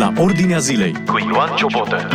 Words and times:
la 0.00 0.12
Ordinea 0.16 0.58
Zilei 0.58 0.92
cu 1.06 1.18
Ioan 1.32 1.56
Ciobotă. 1.56 2.08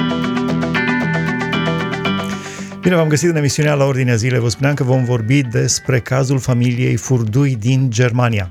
Bine 2.82 2.96
v-am 2.96 3.08
găsit 3.08 3.30
în 3.30 3.36
emisiunea 3.36 3.74
la 3.74 3.86
Ordinea 3.86 4.16
Zilei. 4.16 4.40
Vă 4.40 4.50
spuneam 4.50 4.76
că 4.76 4.84
vom 4.84 5.04
vorbi 5.04 5.42
despre 5.42 6.00
cazul 6.00 6.40
familiei 6.40 6.96
Furdui 6.96 7.56
din 7.56 7.90
Germania. 7.90 8.50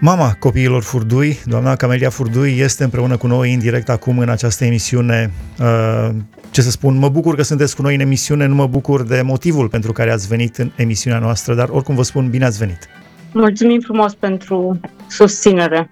Mama 0.00 0.36
copiilor 0.38 0.82
Furdui, 0.82 1.38
doamna 1.44 1.76
Camelia 1.76 2.10
Furdui, 2.10 2.58
este 2.58 2.84
împreună 2.84 3.16
cu 3.16 3.26
noi 3.26 3.52
indirect 3.52 3.88
acum 3.88 4.18
în 4.18 4.28
această 4.28 4.64
emisiune. 4.64 5.30
Uh, 5.60 6.08
ce 6.50 6.62
să 6.62 6.70
spun, 6.70 6.98
mă 6.98 7.08
bucur 7.08 7.34
că 7.34 7.42
sunteți 7.42 7.76
cu 7.76 7.82
noi 7.82 7.94
în 7.94 8.00
emisiune, 8.00 8.46
nu 8.46 8.54
mă 8.54 8.66
bucur 8.66 9.02
de 9.02 9.22
motivul 9.22 9.68
pentru 9.68 9.92
care 9.92 10.10
ați 10.10 10.28
venit 10.28 10.56
în 10.56 10.70
emisiunea 10.76 11.18
noastră, 11.18 11.54
dar 11.54 11.68
oricum 11.68 11.94
vă 11.94 12.02
spun, 12.02 12.30
bine 12.30 12.44
ați 12.44 12.58
venit. 12.58 12.88
Mulțumim 13.32 13.80
frumos 13.80 14.14
pentru 14.14 14.80
susținere. 15.08 15.90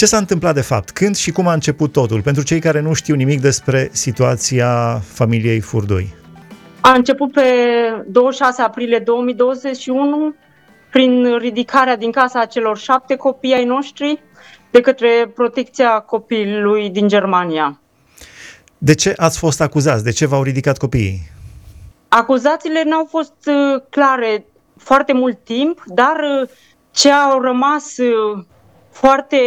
Ce 0.00 0.06
s-a 0.06 0.16
întâmplat 0.16 0.54
de 0.54 0.60
fapt? 0.60 0.90
Când 0.90 1.16
și 1.16 1.30
cum 1.30 1.46
a 1.46 1.52
început 1.52 1.92
totul? 1.92 2.22
Pentru 2.22 2.42
cei 2.42 2.60
care 2.60 2.80
nu 2.80 2.92
știu 2.92 3.14
nimic 3.14 3.40
despre 3.40 3.88
situația 3.92 4.98
familiei 4.98 5.60
Furdui. 5.60 6.14
A 6.80 6.92
început 6.92 7.32
pe 7.32 7.42
26 8.06 8.62
aprilie 8.62 8.98
2021 8.98 10.34
prin 10.90 11.36
ridicarea 11.38 11.96
din 11.96 12.10
casa 12.10 12.44
celor 12.44 12.78
șapte 12.78 13.16
copii 13.16 13.54
ai 13.54 13.64
noștri 13.64 14.22
de 14.70 14.80
către 14.80 15.32
protecția 15.34 15.98
copilului 15.98 16.90
din 16.90 17.08
Germania. 17.08 17.80
De 18.78 18.94
ce 18.94 19.14
ați 19.16 19.38
fost 19.38 19.60
acuzați? 19.60 20.04
De 20.04 20.10
ce 20.10 20.26
v-au 20.26 20.42
ridicat 20.42 20.78
copiii? 20.78 21.20
Acuzațiile 22.08 22.82
n-au 22.84 23.06
fost 23.10 23.36
uh, 23.46 23.82
clare 23.90 24.44
foarte 24.76 25.12
mult 25.12 25.44
timp, 25.44 25.82
dar 25.86 26.16
uh, 26.42 26.48
ce 26.90 27.10
au 27.10 27.40
rămas 27.40 27.96
uh, 27.96 28.44
foarte 28.90 29.38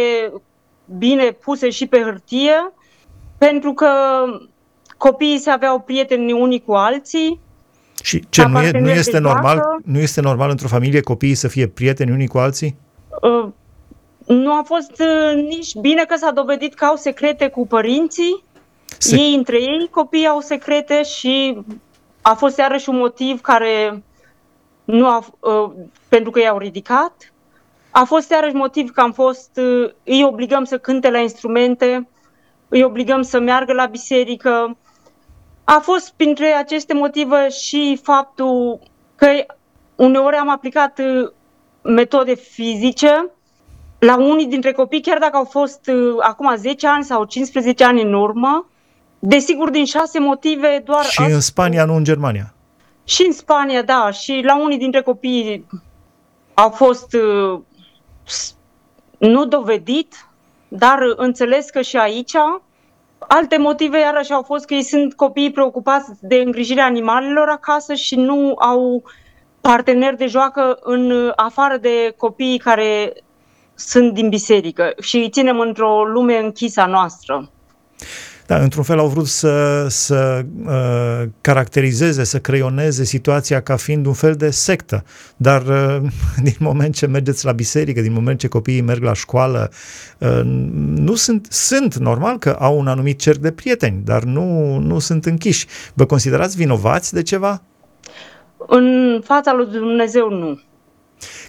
bine 0.98 1.30
puse 1.30 1.70
și 1.70 1.86
pe 1.86 2.02
hârtie, 2.02 2.72
pentru 3.38 3.72
că 3.72 3.88
copiii 4.96 5.38
se 5.38 5.50
aveau 5.50 5.80
prieteni 5.80 6.32
unii 6.32 6.62
cu 6.62 6.72
alții. 6.72 7.40
Și 8.02 8.24
ce, 8.28 8.46
nu, 8.46 8.62
e, 8.62 8.70
nu, 8.70 8.90
este 8.90 9.18
normal, 9.18 9.62
nu 9.84 9.98
este 9.98 10.20
normal 10.20 10.50
într-o 10.50 10.68
familie 10.68 11.00
copiii 11.00 11.34
să 11.34 11.48
fie 11.48 11.66
prieteni 11.68 12.10
unii 12.10 12.26
cu 12.26 12.38
alții? 12.38 12.76
Uh, 13.22 13.48
nu 14.26 14.52
a 14.52 14.62
fost 14.62 15.00
uh, 15.00 15.42
nici 15.48 15.74
bine 15.74 16.04
că 16.04 16.16
s-a 16.16 16.30
dovedit 16.30 16.74
că 16.74 16.84
au 16.84 16.96
secrete 16.96 17.48
cu 17.48 17.66
părinții. 17.66 18.44
Se... 18.98 19.16
Ei 19.16 19.34
între 19.34 19.56
ei, 19.56 19.88
copiii 19.90 20.26
au 20.26 20.40
secrete 20.40 21.02
și 21.02 21.58
a 22.22 22.34
fost 22.34 22.58
iarăși 22.58 22.88
un 22.88 22.96
motiv 22.96 23.40
care 23.40 24.02
nu 24.84 25.06
a, 25.06 25.24
uh, 25.40 25.70
pentru 26.08 26.30
că 26.30 26.40
i-au 26.40 26.58
ridicat. 26.58 27.32
A 27.96 28.04
fost 28.04 28.30
iarăși 28.30 28.54
motiv 28.54 28.90
că 28.90 29.00
am 29.00 29.12
fost, 29.12 29.50
uh, 29.56 29.90
îi 30.04 30.24
obligăm 30.24 30.64
să 30.64 30.78
cânte 30.78 31.10
la 31.10 31.18
instrumente, 31.18 32.08
îi 32.68 32.82
obligăm 32.82 33.22
să 33.22 33.40
meargă 33.40 33.72
la 33.72 33.86
biserică. 33.86 34.76
A 35.64 35.78
fost 35.82 36.12
printre 36.16 36.46
aceste 36.46 36.94
motive 36.94 37.48
și 37.48 38.00
faptul 38.02 38.80
că 39.14 39.26
uneori 39.94 40.36
am 40.36 40.48
aplicat 40.48 40.98
uh, 40.98 41.30
metode 41.82 42.34
fizice 42.34 43.30
la 43.98 44.16
unii 44.16 44.46
dintre 44.46 44.72
copii, 44.72 45.00
chiar 45.00 45.18
dacă 45.18 45.36
au 45.36 45.44
fost 45.44 45.86
uh, 45.86 46.16
acum 46.20 46.54
10 46.56 46.86
ani 46.86 47.04
sau 47.04 47.24
15 47.24 47.84
ani 47.84 48.02
în 48.02 48.12
urmă, 48.12 48.68
desigur 49.18 49.70
din 49.70 49.84
șase 49.84 50.18
motive 50.18 50.82
doar... 50.84 51.04
Și 51.04 51.20
în 51.20 51.40
Spania, 51.40 51.84
nu 51.84 51.94
în 51.94 52.04
Germania. 52.04 52.54
Și 53.04 53.24
în 53.26 53.32
Spania, 53.32 53.82
da, 53.82 54.10
și 54.10 54.40
la 54.44 54.62
unii 54.62 54.78
dintre 54.78 55.00
copii 55.00 55.66
au 56.54 56.70
fost 56.70 57.14
uh, 57.14 57.60
nu 59.18 59.46
dovedit, 59.46 60.14
dar 60.68 60.98
înțeles 61.16 61.70
că 61.70 61.80
și 61.80 61.96
aici 61.96 62.32
alte 63.18 63.58
motive 63.58 63.98
iarăși 63.98 64.32
au 64.32 64.42
fost 64.42 64.64
că 64.64 64.74
ei 64.74 64.82
sunt 64.82 65.14
copii 65.14 65.50
preocupați 65.50 66.10
de 66.20 66.36
îngrijirea 66.36 66.84
animalelor 66.84 67.48
acasă 67.48 67.94
și 67.94 68.16
nu 68.16 68.54
au 68.58 69.02
parteneri 69.60 70.16
de 70.16 70.26
joacă 70.26 70.78
în 70.82 71.32
afară 71.36 71.76
de 71.76 72.14
copiii 72.16 72.58
care 72.58 73.12
sunt 73.74 74.12
din 74.14 74.28
biserică 74.28 74.92
și 75.00 75.16
îi 75.16 75.30
ținem 75.30 75.58
într-o 75.60 76.04
lume 76.04 76.38
închisă 76.38 76.80
a 76.80 76.86
noastră. 76.86 77.50
Da, 78.46 78.58
într-un 78.58 78.82
fel 78.82 78.98
au 78.98 79.08
vrut 79.08 79.26
să, 79.26 79.86
să 79.88 80.44
uh, 80.64 81.28
caracterizeze, 81.40 82.24
să 82.24 82.38
creioneze 82.38 83.04
situația 83.04 83.62
ca 83.62 83.76
fiind 83.76 84.06
un 84.06 84.12
fel 84.12 84.34
de 84.34 84.50
sectă. 84.50 85.04
Dar 85.36 85.62
uh, 85.66 86.10
din 86.42 86.56
moment 86.58 86.94
ce 86.94 87.06
mergeți 87.06 87.44
la 87.44 87.52
biserică, 87.52 88.00
din 88.00 88.12
moment 88.12 88.38
ce 88.38 88.48
copiii 88.48 88.80
merg 88.80 89.02
la 89.02 89.12
școală, 89.12 89.70
uh, 90.18 90.40
nu 90.94 91.14
sunt, 91.14 91.46
sunt 91.50 91.96
normal 91.96 92.38
că 92.38 92.50
au 92.50 92.78
un 92.78 92.86
anumit 92.86 93.18
cerc 93.18 93.38
de 93.38 93.50
prieteni, 93.50 94.02
dar 94.04 94.22
nu, 94.22 94.78
nu 94.78 94.98
sunt 94.98 95.24
închiși. 95.24 95.66
Vă 95.94 96.04
considerați 96.04 96.56
vinovați 96.56 97.12
de 97.12 97.22
ceva? 97.22 97.62
În 98.66 99.20
fața 99.24 99.52
lui 99.52 99.66
Dumnezeu 99.66 100.30
nu. 100.30 100.60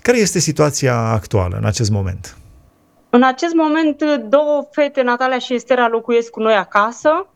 Care 0.01 0.17
este 0.17 0.39
situația 0.39 0.95
actuală 0.95 1.57
în 1.57 1.65
acest 1.65 1.89
moment? 1.89 2.37
În 3.15 3.23
acest 3.23 3.53
moment, 3.53 4.03
două 4.29 4.67
fete, 4.71 5.01
Natalia 5.01 5.37
și 5.37 5.53
Estera, 5.53 5.87
locuiesc 5.87 6.29
cu 6.29 6.41
noi 6.41 6.53
acasă. 6.53 7.27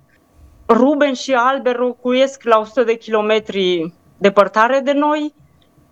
Ruben 0.68 1.14
și 1.14 1.34
Albert 1.34 1.78
locuiesc 1.78 2.44
la 2.44 2.60
100 2.60 2.84
de 2.84 2.96
kilometri 2.96 3.94
departare 4.18 4.82
de 4.84 4.92
noi, 4.92 5.34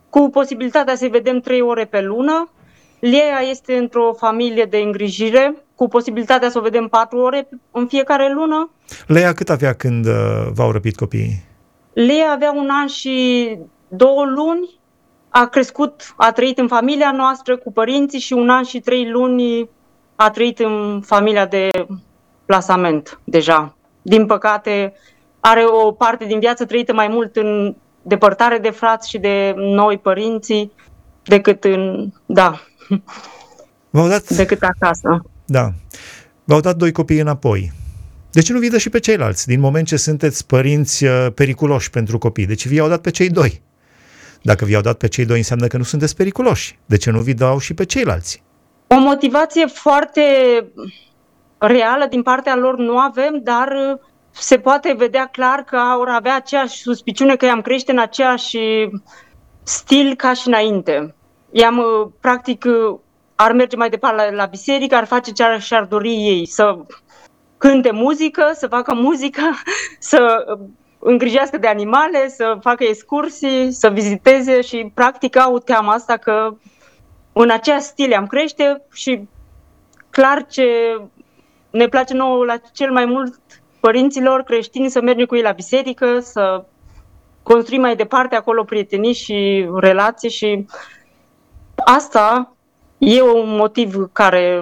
cu 0.09 0.29
posibilitatea 0.29 0.95
să-i 0.95 1.09
vedem 1.09 1.39
trei 1.39 1.61
ore 1.61 1.85
pe 1.85 2.01
lună. 2.01 2.51
Lea 2.99 3.41
este 3.49 3.77
într-o 3.77 4.13
familie 4.13 4.63
de 4.63 4.77
îngrijire, 4.77 5.55
cu 5.75 5.87
posibilitatea 5.87 6.49
să 6.49 6.57
o 6.57 6.61
vedem 6.61 6.87
patru 6.87 7.17
ore 7.17 7.49
în 7.71 7.87
fiecare 7.87 8.33
lună. 8.33 8.71
Lea 9.07 9.33
cât 9.33 9.49
avea 9.49 9.73
când 9.73 10.05
uh, 10.05 10.13
v-au 10.53 10.71
răpit 10.71 10.95
copiii? 10.95 11.43
Lea 11.93 12.31
avea 12.31 12.51
un 12.51 12.69
an 12.69 12.87
și 12.87 13.57
două 13.87 14.25
luni, 14.25 14.79
a 15.29 15.45
crescut, 15.45 16.13
a 16.15 16.31
trăit 16.31 16.57
în 16.57 16.67
familia 16.67 17.11
noastră 17.11 17.57
cu 17.57 17.71
părinții 17.71 18.19
și 18.19 18.33
un 18.33 18.49
an 18.49 18.63
și 18.63 18.79
trei 18.79 19.09
luni 19.09 19.69
a 20.17 20.29
trăit 20.29 20.59
în 20.59 21.01
familia 21.05 21.45
de 21.45 21.69
plasament 22.45 23.19
deja. 23.23 23.75
Din 24.01 24.25
păcate, 24.25 24.93
are 25.39 25.63
o 25.65 25.91
parte 25.91 26.25
din 26.25 26.39
viață 26.39 26.65
trăită 26.65 26.93
mai 26.93 27.07
mult 27.07 27.35
în 27.35 27.75
depărtare 28.01 28.57
de 28.57 28.69
frați 28.69 29.09
și 29.09 29.17
de 29.17 29.53
noi 29.55 29.97
părinții 29.97 30.71
decât 31.23 31.63
în, 31.63 32.11
da, 32.25 32.59
V-au 33.89 34.07
dat... 34.07 34.29
decât 34.29 34.61
acasă. 34.61 35.21
Da. 35.45 35.73
V-au 36.43 36.59
dat 36.59 36.75
doi 36.75 36.91
copii 36.91 37.19
înapoi. 37.19 37.71
De 38.31 38.41
ce 38.41 38.53
nu 38.53 38.59
vi 38.59 38.77
și 38.77 38.89
pe 38.89 38.99
ceilalți, 38.99 39.47
din 39.47 39.59
moment 39.59 39.87
ce 39.87 39.95
sunteți 39.95 40.45
părinți 40.45 41.05
uh, 41.05 41.27
periculoși 41.35 41.89
pentru 41.89 42.17
copii? 42.17 42.45
De 42.45 42.53
ce 42.53 42.67
vi-au 42.67 42.87
dat 42.87 43.01
pe 43.01 43.11
cei 43.11 43.29
doi? 43.29 43.61
Dacă 44.41 44.65
vi-au 44.65 44.81
dat 44.81 44.97
pe 44.97 45.07
cei 45.07 45.25
doi, 45.25 45.37
înseamnă 45.37 45.67
că 45.67 45.77
nu 45.77 45.83
sunteți 45.83 46.15
periculoși. 46.15 46.79
De 46.85 46.97
ce 46.97 47.11
nu 47.11 47.19
vi 47.19 47.33
dau 47.33 47.59
și 47.59 47.73
pe 47.73 47.83
ceilalți? 47.83 48.43
O 48.87 48.99
motivație 48.99 49.65
foarte 49.65 50.21
reală 51.57 52.05
din 52.05 52.21
partea 52.21 52.55
lor 52.55 52.77
nu 52.77 52.97
avem, 52.97 53.39
dar 53.43 53.67
uh, 53.67 53.99
se 54.31 54.59
poate 54.59 54.93
vedea 54.93 55.25
clar 55.25 55.63
că 55.63 55.75
au 55.75 56.01
avea 56.01 56.35
aceeași 56.35 56.81
suspiciune 56.81 57.35
că 57.35 57.45
i-am 57.45 57.61
crește 57.61 57.91
în 57.91 57.99
aceeași 57.99 58.57
stil 59.63 60.15
ca 60.15 60.33
și 60.33 60.47
înainte. 60.47 61.15
I-am, 61.51 61.77
uh, 61.77 62.07
practic, 62.21 62.65
uh, 62.67 62.99
ar 63.35 63.51
merge 63.51 63.75
mai 63.75 63.89
departe 63.89 64.15
la, 64.15 64.35
la 64.35 64.45
biserică, 64.45 64.95
ar 64.95 65.05
face 65.05 65.31
ce 65.31 65.43
și-ar 65.59 65.85
dori 65.85 66.13
ei, 66.13 66.45
să 66.45 66.77
cânte 67.57 67.91
muzică, 67.91 68.51
să 68.53 68.67
facă 68.67 68.93
muzică, 68.93 69.41
să 69.99 70.45
îngrijească 70.99 71.57
de 71.57 71.67
animale, 71.67 72.27
să 72.29 72.57
facă 72.61 72.83
excursii, 72.83 73.71
să 73.71 73.89
viziteze 73.89 74.61
și 74.61 74.91
practic 74.93 75.37
au 75.37 75.59
teama 75.59 75.93
asta 75.93 76.17
că 76.17 76.57
în 77.37 77.49
acea 77.49 77.79
stil 77.79 78.13
am 78.13 78.27
crește 78.27 78.81
și 78.93 79.27
clar 80.09 80.45
ce 80.49 80.65
ne 81.69 81.87
place 81.87 82.13
nouă 82.13 82.45
la 82.45 82.55
cel 82.73 82.91
mai 82.91 83.05
mult 83.05 83.39
părinților 83.79 84.41
creștini 84.41 84.89
să 84.89 85.01
mergem 85.01 85.25
cu 85.25 85.35
ei 85.35 85.41
la 85.41 85.51
biserică, 85.51 86.19
să 86.19 86.65
construim 87.43 87.81
mai 87.81 87.95
departe 87.95 88.35
acolo 88.35 88.63
prietenii 88.63 89.13
și 89.13 89.69
relații 89.75 90.29
și 90.29 90.65
asta 91.75 92.55
e 92.97 93.21
un 93.21 93.55
motiv 93.55 94.09
care 94.11 94.61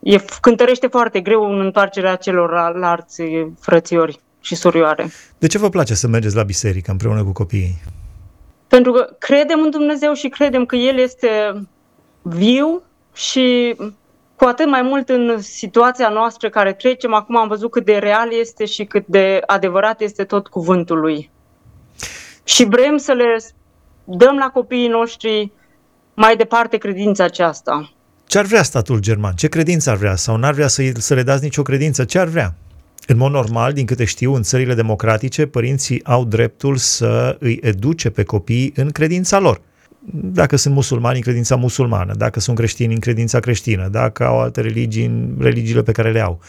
e, 0.00 0.16
cântărește 0.40 0.86
foarte 0.86 1.20
greu 1.20 1.52
în 1.52 1.60
întoarcerea 1.60 2.16
celorlalți 2.16 3.22
frățiori 3.60 4.20
și 4.40 4.54
surioare. 4.54 5.10
De 5.38 5.46
ce 5.46 5.58
vă 5.58 5.68
place 5.68 5.94
să 5.94 6.06
mergeți 6.06 6.36
la 6.36 6.42
biserică 6.42 6.90
împreună 6.90 7.24
cu 7.24 7.32
copiii? 7.32 7.74
Pentru 8.68 8.92
că 8.92 9.16
credem 9.18 9.60
în 9.60 9.70
Dumnezeu 9.70 10.12
și 10.12 10.28
credem 10.28 10.66
că 10.66 10.76
El 10.76 10.98
este 10.98 11.28
viu 12.28 12.82
și 13.14 13.76
cu 14.36 14.44
atât 14.44 14.68
mai 14.68 14.82
mult 14.82 15.08
în 15.08 15.40
situația 15.40 16.08
noastră 16.08 16.48
care 16.48 16.72
trecem, 16.72 17.14
acum 17.14 17.36
am 17.36 17.48
văzut 17.48 17.70
cât 17.70 17.84
de 17.84 17.96
real 17.96 18.28
este 18.32 18.64
și 18.64 18.84
cât 18.84 19.06
de 19.06 19.40
adevărat 19.46 20.00
este 20.00 20.24
tot 20.24 20.46
cuvântul 20.46 20.98
lui. 20.98 21.30
Și 22.44 22.64
vrem 22.64 22.96
să 22.96 23.12
le 23.12 23.36
dăm 24.04 24.36
la 24.36 24.48
copiii 24.48 24.88
noștri 24.88 25.52
mai 26.14 26.36
departe 26.36 26.76
credința 26.76 27.24
aceasta. 27.24 27.92
Ce 28.26 28.38
ar 28.38 28.44
vrea 28.44 28.62
statul 28.62 28.98
german? 28.98 29.34
Ce 29.34 29.48
credință 29.48 29.90
ar 29.90 29.96
vrea? 29.96 30.16
Sau 30.16 30.36
n-ar 30.36 30.54
vrea 30.54 30.68
să, 30.68 30.82
să 30.96 31.14
le 31.14 31.22
dați 31.22 31.42
nicio 31.42 31.62
credință? 31.62 32.04
Ce 32.04 32.18
ar 32.18 32.26
vrea? 32.26 32.54
În 33.06 33.16
mod 33.16 33.30
normal, 33.30 33.72
din 33.72 33.86
câte 33.86 34.04
știu, 34.04 34.34
în 34.34 34.42
țările 34.42 34.74
democratice, 34.74 35.46
părinții 35.46 36.04
au 36.04 36.24
dreptul 36.24 36.76
să 36.76 37.36
îi 37.40 37.58
educe 37.62 38.10
pe 38.10 38.22
copii 38.22 38.72
în 38.76 38.90
credința 38.90 39.38
lor. 39.38 39.60
Dacă 40.12 40.56
sunt 40.56 40.74
musulmani, 40.74 41.16
în 41.16 41.22
credința 41.22 41.56
musulmană, 41.56 42.14
dacă 42.14 42.40
sunt 42.40 42.56
creștini, 42.56 42.92
în 42.92 43.00
credința 43.00 43.40
creștină, 43.40 43.88
dacă 43.88 44.26
au 44.26 44.40
alte 44.40 44.60
religii, 44.60 45.04
în 45.04 45.36
religiile 45.40 45.82
pe 45.82 45.92
care 45.92 46.12
le 46.12 46.20
au. 46.20 46.40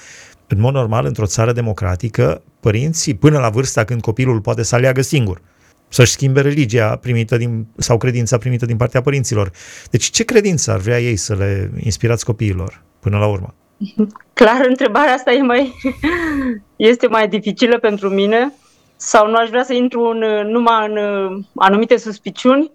În 0.47 0.59
mod 0.59 0.73
normal, 0.73 1.05
într-o 1.05 1.25
țară 1.25 1.51
democratică, 1.51 2.41
părinții, 2.59 3.13
până 3.13 3.39
la 3.39 3.49
vârsta 3.49 3.83
când 3.83 4.01
copilul 4.01 4.41
poate 4.41 4.63
să 4.63 4.75
aleagă 4.75 5.01
singur, 5.01 5.41
să-și 5.87 6.11
schimbe 6.11 6.41
religia 6.41 6.95
primită 6.95 7.37
din, 7.37 7.65
sau 7.77 7.97
credința 7.97 8.37
primită 8.37 8.65
din 8.65 8.77
partea 8.77 9.01
părinților. 9.01 9.51
Deci 9.89 10.05
ce 10.05 10.23
credință 10.23 10.71
ar 10.71 10.79
vrea 10.79 10.99
ei 10.99 11.15
să 11.15 11.35
le 11.35 11.71
inspirați 11.83 12.25
copiilor 12.25 12.81
până 12.99 13.17
la 13.17 13.27
urmă? 13.27 13.53
Clar, 14.33 14.65
întrebarea 14.67 15.13
asta 15.13 15.31
e 15.31 15.41
mai, 15.41 15.73
este 16.91 17.07
mai 17.07 17.27
dificilă 17.27 17.79
pentru 17.79 18.09
mine 18.09 18.53
sau 18.95 19.29
nu 19.29 19.35
aș 19.35 19.49
vrea 19.49 19.63
să 19.63 19.73
intru 19.73 20.01
în, 20.01 20.49
numai 20.51 20.87
în 20.87 20.97
anumite 21.55 21.97
suspiciuni, 21.97 22.71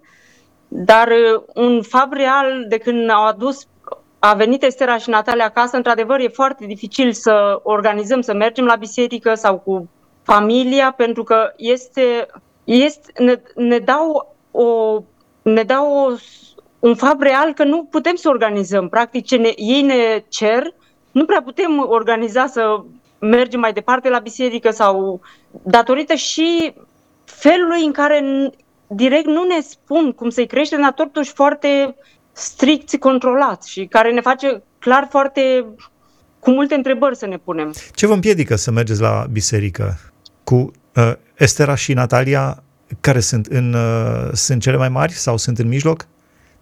dar 0.75 1.09
un 1.53 1.81
fapt 1.81 2.13
real 2.13 2.65
de 2.67 2.77
când 2.77 3.09
au 3.09 3.25
adus 3.25 3.67
a 4.19 4.33
venit 4.33 4.63
Estera 4.63 4.97
și 4.97 5.09
Natalia 5.09 5.45
acasă, 5.45 5.75
într-adevăr 5.75 6.19
e 6.19 6.27
foarte 6.27 6.65
dificil 6.65 7.11
să 7.11 7.59
organizăm, 7.63 8.21
să 8.21 8.33
mergem 8.33 8.65
la 8.65 8.75
biserică 8.75 9.33
sau 9.33 9.59
cu 9.59 9.89
familia, 10.23 10.91
pentru 10.91 11.23
că 11.23 11.53
este, 11.57 12.27
este 12.63 13.23
ne, 13.23 13.41
ne 13.55 13.77
dau, 13.77 14.35
o, 14.51 14.99
ne 15.41 15.63
dau 15.63 15.93
o, 15.93 16.11
un 16.79 16.95
fapt 16.95 17.21
real 17.21 17.53
că 17.53 17.63
nu 17.63 17.83
putem 17.83 18.15
să 18.15 18.29
organizăm. 18.29 18.89
Practic, 18.89 19.25
ce 19.25 19.35
ne, 19.35 19.51
ei 19.55 19.81
ne 19.81 20.23
cer, 20.29 20.73
nu 21.11 21.25
prea 21.25 21.41
putem 21.41 21.85
organiza 21.89 22.45
să 22.45 22.83
mergem 23.19 23.59
mai 23.59 23.73
departe 23.73 24.09
la 24.09 24.19
biserică 24.19 24.69
sau 24.69 25.21
datorită 25.63 26.13
și 26.13 26.73
felului 27.25 27.85
în 27.85 27.91
care 27.91 28.49
direct 28.87 29.25
nu 29.25 29.43
ne 29.43 29.61
spun 29.69 30.11
cum 30.11 30.29
să-i 30.29 30.47
crește, 30.47 30.75
dar 30.75 30.91
totuși 30.91 31.31
foarte 31.31 31.95
strict 32.31 32.97
controlat 32.99 33.63
și 33.63 33.85
care 33.85 34.11
ne 34.11 34.21
face 34.21 34.63
clar 34.79 35.07
foarte 35.09 35.65
cu 36.39 36.51
multe 36.51 36.75
întrebări 36.75 37.15
să 37.15 37.25
ne 37.25 37.37
punem. 37.37 37.73
Ce 37.95 38.07
vă 38.07 38.13
împiedică 38.13 38.55
să 38.55 38.71
mergeți 38.71 39.01
la 39.01 39.25
biserică? 39.31 39.99
Cu 40.43 40.71
uh, 40.95 41.13
Estera 41.37 41.75
și 41.75 41.93
Natalia, 41.93 42.63
care 43.01 43.19
sunt? 43.19 43.45
În, 43.45 43.73
uh, 43.73 44.29
sunt 44.33 44.61
cele 44.61 44.77
mai 44.77 44.89
mari 44.89 45.11
sau 45.11 45.37
sunt 45.37 45.59
în 45.59 45.67
mijloc? 45.67 46.07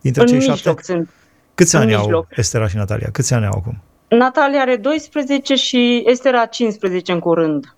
Dintre 0.01 0.21
în 0.21 0.27
cei 0.27 0.37
mijloc 0.37 0.57
șapte? 0.57 0.83
sunt. 0.83 1.09
Câți 1.55 1.75
ani 1.75 1.85
mijloc. 1.85 2.13
au 2.13 2.27
Estera 2.35 2.67
și 2.67 2.75
Natalia? 2.75 3.09
Câți 3.11 3.33
ani 3.33 3.45
au 3.45 3.53
acum? 3.57 3.81
Natalia 4.07 4.59
are 4.59 4.75
12 4.75 5.55
și 5.55 6.03
Estera 6.05 6.45
15 6.45 7.11
în 7.11 7.19
curând. 7.19 7.75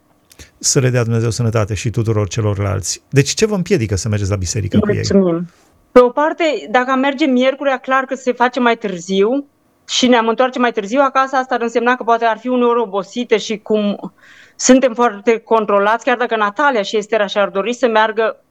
Să 0.58 0.80
le 0.80 0.90
dea 0.90 1.04
Dumnezeu 1.04 1.30
sănătate 1.30 1.74
și 1.74 1.90
tuturor 1.90 2.28
celorlalți. 2.28 3.04
Deci 3.10 3.30
ce 3.30 3.46
vă 3.46 3.56
împiedică 3.56 3.96
să 3.96 4.08
mergeți 4.08 4.30
la 4.30 4.36
biserică 4.36 4.80
Mulțumim. 4.86 5.24
cu 5.24 5.30
ei? 5.30 5.44
Pe 5.92 6.00
o 6.00 6.10
parte, 6.10 6.68
dacă 6.72 6.92
am 6.92 7.00
merge 7.00 7.26
miercurea, 7.26 7.78
clar 7.78 8.04
că 8.04 8.16
se 8.16 8.32
face 8.32 8.60
mai 8.60 8.78
târziu 8.78 9.46
și 9.88 10.08
ne-am 10.08 10.28
întoarce 10.28 10.60
mai 10.60 10.72
târziu 10.72 11.00
acasă, 11.02 11.36
asta 11.36 11.56
ar 11.56 11.62
însemna 11.62 11.96
că 11.96 12.04
poate 12.04 12.26
ar 12.26 12.38
fi 12.38 12.48
uneori 12.48 12.80
obosite 12.80 13.38
și 13.38 13.58
cum 13.58 14.14
suntem 14.56 14.94
foarte 14.94 15.38
controlați, 15.38 16.06
chiar 16.06 16.18
dacă 16.18 16.36
Natalia 16.36 16.82
și 16.82 16.98
Estera 16.98 17.26
și-ar 17.26 17.50
dori 17.50 17.74
să 17.74 17.88
meargă, 17.88 18.44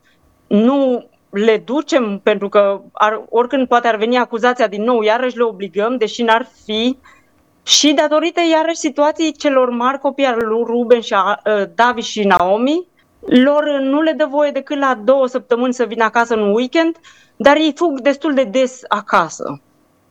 nu 0.47 1.07
le 1.29 1.57
ducem 1.65 2.19
pentru 2.23 2.49
că 2.49 2.81
ar, 2.91 3.23
oricând 3.29 3.67
poate 3.67 3.87
ar 3.87 3.95
veni 3.95 4.17
acuzația 4.17 4.67
din 4.67 4.83
nou, 4.83 5.01
iarăși 5.01 5.37
le 5.37 5.43
obligăm, 5.43 5.97
deși 5.97 6.21
n-ar 6.21 6.47
fi 6.65 6.97
și 7.63 7.93
datorită 7.93 8.41
iarăși 8.51 8.77
situației 8.77 9.31
celor 9.31 9.69
mari 9.69 9.99
copii 9.99 10.25
al 10.25 10.37
lui 10.45 10.63
Ruben 10.65 11.01
și 11.01 11.13
a, 11.13 11.41
uh, 11.45 11.63
David 11.75 12.03
și 12.03 12.23
Naomi, 12.23 12.87
lor 13.19 13.79
nu 13.81 14.01
le 14.01 14.11
dă 14.11 14.27
voie 14.29 14.51
decât 14.51 14.79
la 14.79 14.99
două 15.03 15.27
săptămâni 15.27 15.73
să 15.73 15.85
vină 15.85 16.03
acasă 16.03 16.33
în 16.33 16.53
weekend, 16.53 16.95
dar 17.35 17.55
ei 17.55 17.73
fug 17.75 17.99
destul 17.99 18.33
de 18.33 18.43
des 18.43 18.81
acasă 18.87 19.61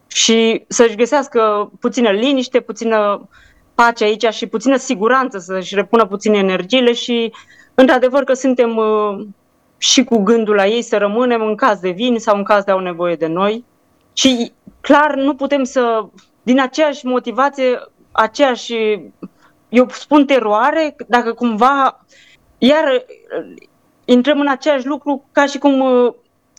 și 0.06 0.64
să-și 0.69 0.96
găsească 0.96 1.70
puțină 1.81 2.10
liniște, 2.10 2.60
puțină 2.60 3.28
pace 3.75 4.05
aici 4.05 4.26
și 4.28 4.46
puțină 4.46 4.76
siguranță, 4.76 5.38
să-și 5.38 5.75
repună 5.75 6.06
puține 6.06 6.38
energiile 6.38 6.93
și, 6.93 7.32
într-adevăr, 7.75 8.25
că 8.25 8.32
suntem 8.32 8.76
uh, 8.76 9.26
și 9.78 10.05
cu 10.05 10.19
gândul 10.19 10.55
la 10.55 10.66
ei 10.66 10.82
să 10.82 10.96
rămânem 10.96 11.43
în 11.43 11.55
caz 11.55 11.81
de 11.81 11.90
vin 11.90 12.19
sau 12.19 12.37
în 12.37 12.44
caz 12.44 12.64
de 12.64 12.70
au 12.70 12.78
nevoie 12.78 13.14
de 13.14 13.26
noi. 13.26 13.64
Și, 14.12 14.52
clar, 14.81 15.14
nu 15.14 15.34
putem 15.34 15.64
să, 15.64 16.08
din 16.42 16.60
aceeași 16.60 17.06
motivație, 17.06 17.78
aceeași, 18.12 18.74
eu 19.68 19.88
spun 19.88 20.26
teroare, 20.26 20.96
dacă 21.06 21.32
cumva, 21.32 22.04
iar 22.58 22.84
uh, 22.84 23.62
intrăm 24.04 24.40
în 24.40 24.48
același 24.48 24.86
lucru 24.86 25.24
ca 25.32 25.46
și 25.46 25.58
cum 25.58 25.80
uh, 25.80 26.14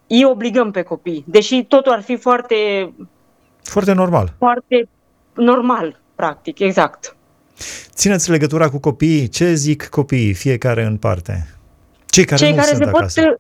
îi 0.07 0.23
obligăm 0.23 0.71
pe 0.71 0.81
copii, 0.81 1.23
deși 1.27 1.63
totul 1.63 1.91
ar 1.91 2.01
fi 2.01 2.15
foarte... 2.15 2.55
Foarte 3.63 3.93
normal. 3.93 4.33
Foarte 4.37 4.89
normal, 5.33 5.99
practic, 6.15 6.59
exact. 6.59 7.15
Țineți 7.89 8.29
legătura 8.29 8.69
cu 8.69 8.79
copiii. 8.79 9.27
Ce 9.27 9.53
zic 9.53 9.87
copiii, 9.87 10.33
fiecare 10.33 10.83
în 10.83 10.97
parte? 10.97 11.47
Cei 12.05 12.25
care 12.25 12.41
cei 12.41 12.49
nu 12.49 12.55
care 12.55 12.67
sunt 12.67 12.83
se 12.83 12.89
acasă. 12.89 13.21
Pot, 13.21 13.39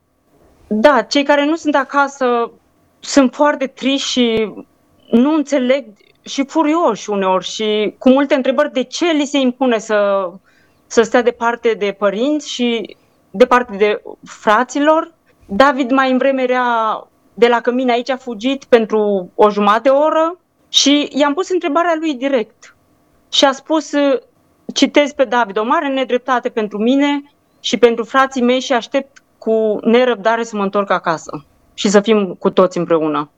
da, 0.67 1.01
cei 1.01 1.23
care 1.23 1.45
nu 1.45 1.55
sunt 1.55 1.75
acasă 1.75 2.51
sunt 2.99 3.33
foarte 3.33 3.67
triști 3.67 4.09
și 4.09 4.53
nu 5.11 5.33
înțeleg 5.33 5.85
și 6.23 6.45
furioși 6.45 7.09
uneori 7.09 7.45
și 7.45 7.95
cu 7.97 8.09
multe 8.09 8.35
întrebări 8.35 8.71
de 8.71 8.83
ce 8.83 9.11
li 9.11 9.25
se 9.25 9.37
impune 9.37 9.77
să, 9.77 10.29
să 10.87 11.01
stea 11.01 11.21
departe 11.21 11.73
de 11.73 11.95
părinți 11.99 12.49
și 12.49 12.97
departe 13.31 13.77
de 13.77 14.01
fraților 14.23 15.13
David 15.45 15.91
mai 15.91 16.11
în 16.11 16.17
vreme 16.17 16.41
era 16.41 17.07
de 17.33 17.47
la 17.47 17.61
cămin 17.61 17.89
aici 17.89 18.09
a 18.09 18.17
fugit 18.17 18.63
pentru 18.63 19.31
o 19.35 19.49
jumătate 19.49 19.81
de 19.81 19.89
oră 19.89 20.39
și 20.69 21.09
i-am 21.11 21.33
pus 21.33 21.49
întrebarea 21.49 21.95
lui 21.99 22.13
direct. 22.13 22.75
Și 23.31 23.45
a 23.45 23.51
spus, 23.51 23.91
citez 24.73 25.13
pe 25.13 25.23
David, 25.23 25.57
o 25.57 25.63
mare 25.63 25.87
nedreptate 25.87 26.49
pentru 26.49 26.77
mine 26.77 27.23
și 27.59 27.77
pentru 27.77 28.03
frații 28.03 28.41
mei 28.41 28.59
și 28.59 28.73
aștept 28.73 29.23
cu 29.37 29.79
nerăbdare 29.81 30.43
să 30.43 30.55
mă 30.55 30.63
întorc 30.63 30.89
acasă 30.89 31.45
și 31.73 31.89
să 31.89 31.99
fim 31.99 32.33
cu 32.33 32.49
toți 32.49 32.77
împreună. 32.77 33.29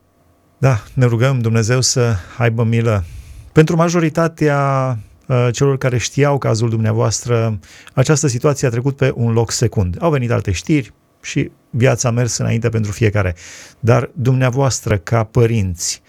Da, 0.57 0.83
ne 0.93 1.05
rugăm 1.05 1.39
Dumnezeu 1.39 1.81
să 1.81 2.15
aibă 2.37 2.63
milă. 2.63 3.03
Pentru 3.51 3.75
majoritatea 3.75 4.89
uh, 5.27 5.47
celor 5.51 5.77
care 5.77 5.97
știau 5.97 6.37
cazul 6.37 6.69
dumneavoastră, 6.69 7.59
această 7.93 8.27
situație 8.27 8.67
a 8.67 8.71
trecut 8.71 8.95
pe 8.95 9.11
un 9.15 9.31
loc 9.31 9.51
secund. 9.51 9.97
Au 9.99 10.11
venit 10.11 10.31
alte 10.31 10.51
știri, 10.51 10.93
și 11.25 11.51
viața 11.69 12.09
a 12.09 12.11
mers 12.11 12.37
înainte 12.37 12.69
pentru 12.69 12.91
fiecare. 12.91 13.35
Dar 13.79 14.09
dumneavoastră, 14.13 14.97
ca 14.97 15.23
părinți, 15.23 16.01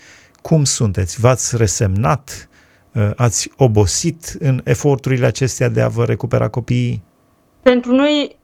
cum 0.42 0.64
sunteți? 0.64 1.20
V-ați 1.20 1.56
resemnat? 1.56 2.48
Uh, 2.92 3.10
ați 3.16 3.50
obosit 3.56 4.36
în 4.38 4.60
eforturile 4.64 5.26
acestea 5.26 5.68
de 5.68 5.80
a 5.80 5.88
vă 5.88 6.04
recupera 6.04 6.48
copiii? 6.48 7.02
Pentru 7.62 7.94
noi 7.94 8.36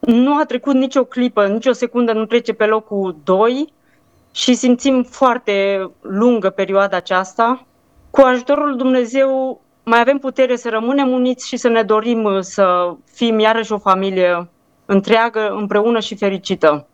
nu 0.00 0.38
a 0.38 0.44
trecut 0.44 0.74
nicio 0.74 1.04
clipă, 1.04 1.46
nicio 1.46 1.72
secundă 1.72 2.12
nu 2.12 2.24
trece 2.24 2.52
pe 2.52 2.64
locul 2.64 3.16
2 3.24 3.72
și 4.36 4.54
simțim 4.54 5.02
foarte 5.02 5.90
lungă 6.00 6.50
perioada 6.50 6.96
aceasta. 6.96 7.66
Cu 8.10 8.20
ajutorul 8.20 8.76
Dumnezeu 8.76 9.60
mai 9.82 10.00
avem 10.00 10.18
putere 10.18 10.56
să 10.56 10.68
rămânem 10.68 11.08
uniți 11.08 11.48
și 11.48 11.56
să 11.56 11.68
ne 11.68 11.82
dorim 11.82 12.24
uh, 12.24 12.40
să 12.40 12.94
fim 13.12 13.38
iarăși 13.38 13.72
o 13.72 13.78
familie 13.78 14.48
întreagă, 14.86 15.48
împreună 15.58 16.00
și 16.00 16.16
fericită. 16.16 16.86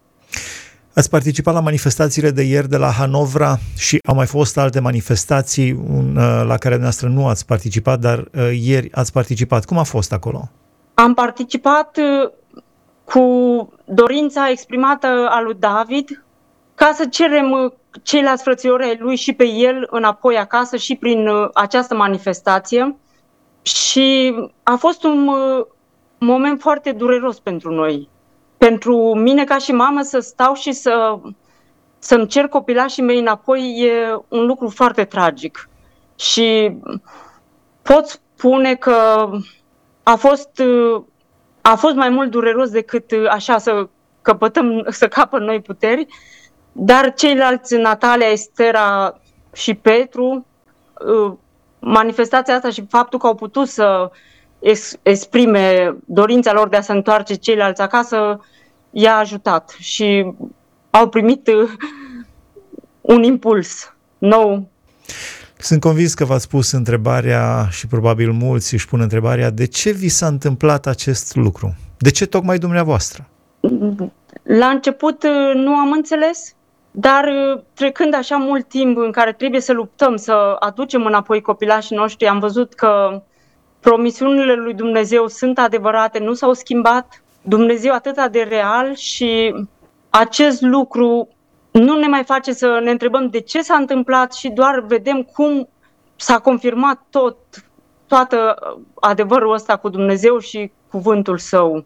Ați 0.94 1.10
participat 1.10 1.54
la 1.54 1.60
manifestațiile 1.60 2.30
de 2.30 2.42
ieri 2.42 2.68
de 2.68 2.76
la 2.76 2.90
Hanovra 2.90 3.56
și 3.76 3.98
au 4.08 4.14
mai 4.14 4.26
fost 4.26 4.58
alte 4.58 4.80
manifestații 4.80 5.72
un, 5.72 6.16
uh, 6.16 6.42
la 6.46 6.56
care 6.56 6.76
noastră 6.76 7.08
nu 7.08 7.26
ați 7.26 7.46
participat, 7.46 7.98
dar 7.98 8.18
uh, 8.18 8.50
ieri 8.60 8.92
ați 8.92 9.12
participat. 9.12 9.64
Cum 9.64 9.78
a 9.78 9.82
fost 9.82 10.12
acolo? 10.12 10.48
Am 10.94 11.14
participat 11.14 11.96
uh, 11.96 12.30
cu 13.04 13.22
dorința 13.84 14.50
exprimată 14.50 15.06
a 15.30 15.40
lui 15.40 15.56
David 15.58 16.24
ca 16.82 16.92
să 16.92 17.06
cerem 17.06 17.74
ceilalți 18.02 18.42
frățiori 18.42 18.84
ai 18.84 18.96
lui 18.98 19.16
și 19.16 19.32
pe 19.32 19.44
el 19.44 19.86
înapoi 19.90 20.38
acasă 20.38 20.76
și 20.76 20.96
prin 20.96 21.28
această 21.54 21.94
manifestație. 21.94 22.96
Și 23.62 24.34
a 24.62 24.74
fost 24.74 25.04
un 25.04 25.30
moment 26.18 26.60
foarte 26.60 26.92
dureros 26.92 27.40
pentru 27.40 27.70
noi. 27.70 28.08
Pentru 28.58 29.14
mine 29.14 29.44
ca 29.44 29.58
și 29.58 29.72
mamă 29.72 30.02
să 30.02 30.18
stau 30.18 30.54
și 30.54 30.72
să, 30.72 31.18
să-mi 31.98 32.26
cer 32.26 32.46
copilașii 32.46 33.02
mei 33.02 33.18
înapoi 33.18 33.76
e 33.78 34.22
un 34.28 34.46
lucru 34.46 34.68
foarte 34.68 35.04
tragic. 35.04 35.68
Și 36.16 36.76
pot 37.82 38.20
spune 38.36 38.74
că 38.74 39.28
a 40.02 40.14
fost, 40.14 40.62
a 41.60 41.74
fost 41.74 41.94
mai 41.94 42.08
mult 42.08 42.30
dureros 42.30 42.70
decât 42.70 43.10
așa 43.30 43.58
să 43.58 43.88
căpătăm, 44.22 44.86
să 44.88 45.08
capă 45.08 45.38
noi 45.38 45.60
puteri, 45.60 46.06
dar 46.72 47.14
ceilalți, 47.14 47.76
Natalia, 47.76 48.26
Estera 48.26 49.20
și 49.52 49.74
Petru, 49.74 50.46
uh, 51.06 51.32
manifestația 51.78 52.54
asta 52.54 52.70
și 52.70 52.86
faptul 52.88 53.18
că 53.18 53.26
au 53.26 53.34
putut 53.34 53.68
să 53.68 54.10
exprime 55.02 55.96
dorința 56.04 56.52
lor 56.52 56.68
de 56.68 56.76
a 56.76 56.80
se 56.80 56.92
întoarce 56.92 57.34
ceilalți 57.34 57.80
acasă 57.80 58.40
i-a 58.90 59.16
ajutat 59.16 59.76
și 59.78 60.32
au 60.90 61.08
primit 61.08 61.46
uh, 61.48 61.70
un 63.00 63.22
impuls 63.22 63.94
nou. 64.18 64.68
Sunt 65.58 65.80
convins 65.80 66.14
că 66.14 66.24
v-ați 66.24 66.48
pus 66.48 66.72
întrebarea 66.72 67.68
și 67.70 67.86
probabil 67.86 68.32
mulți 68.32 68.74
își 68.74 68.88
pun 68.88 69.00
întrebarea 69.00 69.50
de 69.50 69.66
ce 69.66 69.90
vi 69.90 70.08
s-a 70.08 70.26
întâmplat 70.26 70.86
acest 70.86 71.36
lucru? 71.36 71.74
De 71.98 72.10
ce 72.10 72.26
tocmai 72.26 72.58
dumneavoastră? 72.58 73.28
La 74.42 74.66
început 74.66 75.22
uh, 75.22 75.54
nu 75.54 75.74
am 75.74 75.92
înțeles, 75.92 76.54
dar 76.94 77.24
uh, 77.24 77.62
trecând 77.74 78.14
așa 78.14 78.36
mult 78.36 78.68
timp 78.68 78.96
în 78.96 79.10
care 79.10 79.32
trebuie 79.32 79.60
să 79.60 79.72
luptăm, 79.72 80.16
să 80.16 80.56
aducem 80.58 81.04
înapoi 81.04 81.40
copilașii 81.40 81.96
noștri, 81.96 82.26
am 82.26 82.38
văzut 82.38 82.74
că 82.74 83.22
promisiunile 83.80 84.54
lui 84.54 84.74
Dumnezeu 84.74 85.26
sunt 85.26 85.58
adevărate, 85.58 86.18
nu 86.18 86.32
s-au 86.32 86.52
schimbat. 86.52 87.22
Dumnezeu 87.42 87.92
atât 87.92 88.26
de 88.30 88.42
real 88.42 88.94
și 88.94 89.54
acest 90.10 90.60
lucru 90.60 91.28
nu 91.70 91.98
ne 91.98 92.06
mai 92.06 92.24
face 92.24 92.52
să 92.52 92.80
ne 92.82 92.90
întrebăm 92.90 93.28
de 93.28 93.40
ce 93.40 93.62
s-a 93.62 93.74
întâmplat 93.74 94.32
și 94.32 94.48
doar 94.48 94.80
vedem 94.80 95.22
cum 95.22 95.68
s-a 96.16 96.38
confirmat 96.38 97.02
tot, 97.10 97.36
toată 98.06 98.56
adevărul 99.00 99.52
ăsta 99.52 99.76
cu 99.76 99.88
Dumnezeu 99.88 100.38
și 100.38 100.72
cuvântul 100.90 101.38
său. 101.38 101.84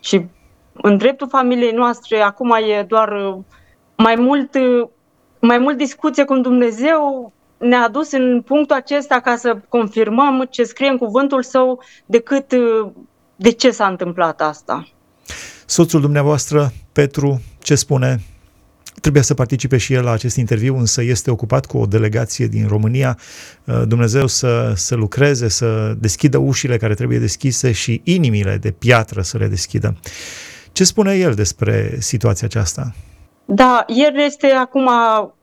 Și 0.00 0.26
în 0.72 0.96
dreptul 0.96 1.28
familiei 1.28 1.72
noastre 1.72 2.20
acum 2.20 2.50
e 2.50 2.82
doar 2.88 3.38
mai 3.96 4.14
mult, 4.14 4.50
mai 5.40 5.58
mult 5.58 5.76
discuție 5.76 6.24
cu 6.24 6.38
Dumnezeu 6.38 7.32
ne-a 7.58 7.88
dus 7.88 8.12
în 8.12 8.42
punctul 8.42 8.76
acesta 8.76 9.20
ca 9.20 9.36
să 9.36 9.58
confirmăm 9.68 10.46
ce 10.50 10.64
scrie 10.64 10.88
în 10.88 10.96
cuvântul 10.96 11.42
său 11.42 11.82
decât 12.06 12.54
de 13.36 13.50
ce 13.50 13.70
s-a 13.70 13.86
întâmplat 13.86 14.40
asta. 14.40 14.88
Soțul 15.66 16.00
dumneavoastră, 16.00 16.72
Petru, 16.92 17.40
ce 17.62 17.74
spune? 17.74 18.22
Trebuia 19.00 19.22
să 19.22 19.34
participe 19.34 19.76
și 19.76 19.92
el 19.92 20.04
la 20.04 20.10
acest 20.10 20.36
interviu, 20.36 20.76
însă 20.76 21.02
este 21.02 21.30
ocupat 21.30 21.66
cu 21.66 21.78
o 21.78 21.86
delegație 21.86 22.46
din 22.46 22.66
România. 22.66 23.18
Uh, 23.64 23.82
Dumnezeu 23.86 24.26
să, 24.26 24.72
să 24.76 24.94
lucreze, 24.94 25.48
să 25.48 25.94
deschidă 25.98 26.38
ușile 26.38 26.76
care 26.76 26.94
trebuie 26.94 27.18
deschise 27.18 27.72
și 27.72 28.00
inimile 28.04 28.56
de 28.56 28.70
piatră 28.70 29.22
să 29.22 29.38
le 29.38 29.46
deschidă. 29.46 29.96
Ce 30.72 30.84
spune 30.84 31.14
el 31.14 31.34
despre 31.34 31.96
situația 31.98 32.46
aceasta? 32.46 32.94
Da, 33.44 33.84
el 33.86 34.18
este 34.18 34.46
acum 34.46 34.90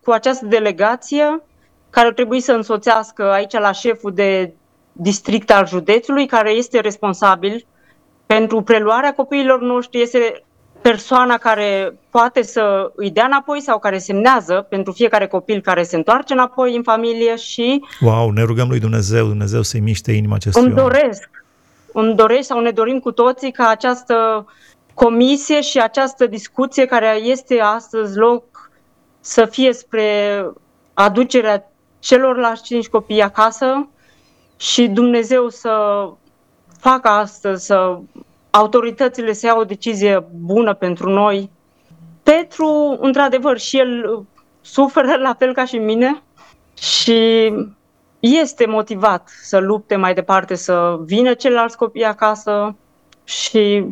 cu 0.04 0.12
această 0.12 0.46
delegație 0.46 1.44
care 1.90 2.12
trebuie 2.12 2.42
să 2.42 2.52
însoțească 2.52 3.32
aici 3.32 3.54
la 3.54 3.72
șeful 3.72 4.14
de 4.14 4.54
district 4.92 5.52
al 5.52 5.68
județului, 5.68 6.26
care 6.26 6.52
este 6.52 6.80
responsabil 6.80 7.66
pentru 8.26 8.62
preluarea 8.62 9.14
copiilor 9.14 9.62
noștri, 9.62 10.02
este 10.02 10.44
persoana 10.82 11.38
care 11.38 12.00
poate 12.10 12.42
să 12.42 12.92
îi 12.96 13.12
dea 13.12 13.26
înapoi 13.26 13.62
sau 13.62 13.80
care 13.80 13.98
semnează 13.98 14.66
pentru 14.70 14.92
fiecare 14.92 15.28
copil 15.28 15.62
care 15.62 15.84
se 15.84 15.96
întoarce 15.96 16.34
înapoi 16.34 16.76
în 16.76 16.84
familie 16.84 17.36
și... 17.36 17.84
Wow, 18.02 18.30
ne 18.30 18.44
rugăm 18.44 18.68
lui 18.68 18.80
Dumnezeu, 18.80 19.28
Dumnezeu 19.28 19.62
să-i 19.62 19.80
miște 19.80 20.12
inima 20.12 20.36
acestui 20.36 20.64
Îmi 20.64 20.74
doresc, 20.74 21.30
îmi 21.94 22.16
doresc 22.16 22.48
sau 22.48 22.60
ne 22.60 22.72
dorim 22.72 23.00
cu 23.00 23.12
toții 23.12 23.52
ca 23.52 23.68
această 23.68 24.46
comisie 24.94 25.62
și 25.62 25.80
această 25.80 26.26
discuție 26.28 26.86
care 26.86 27.20
este 27.24 27.60
astăzi 27.60 28.18
loc 28.18 28.72
să 29.20 29.46
fie 29.46 29.74
spre 29.74 30.46
aducerea 30.94 31.72
celorlalți 32.00 32.64
cinci 32.64 32.88
copii 32.88 33.22
acasă 33.22 33.88
și 34.58 34.88
Dumnezeu 34.88 35.50
să 35.50 36.06
facă 36.80 37.08
astăzi 37.08 37.66
să 37.66 38.00
autoritățile 38.50 39.34
să 39.34 39.46
iau 39.46 39.60
o 39.60 39.64
decizie 39.64 40.26
bună 40.36 40.74
pentru 40.74 41.10
noi. 41.10 41.50
Petru, 42.24 42.98
într-adevăr, 43.00 43.58
și 43.58 43.78
el 43.78 44.24
suferă 44.62 45.16
la 45.16 45.34
fel 45.34 45.54
ca 45.54 45.66
și 45.66 45.78
mine 45.78 46.24
și 46.78 47.52
este 48.20 48.66
motivat 48.66 49.30
să 49.42 49.58
lupte 49.58 49.96
mai 49.96 50.14
departe, 50.14 50.56
să 50.56 50.98
vină 51.06 51.34
ceilalți 51.34 51.78
copii 51.78 52.04
acasă 52.04 52.76
și 53.24 53.86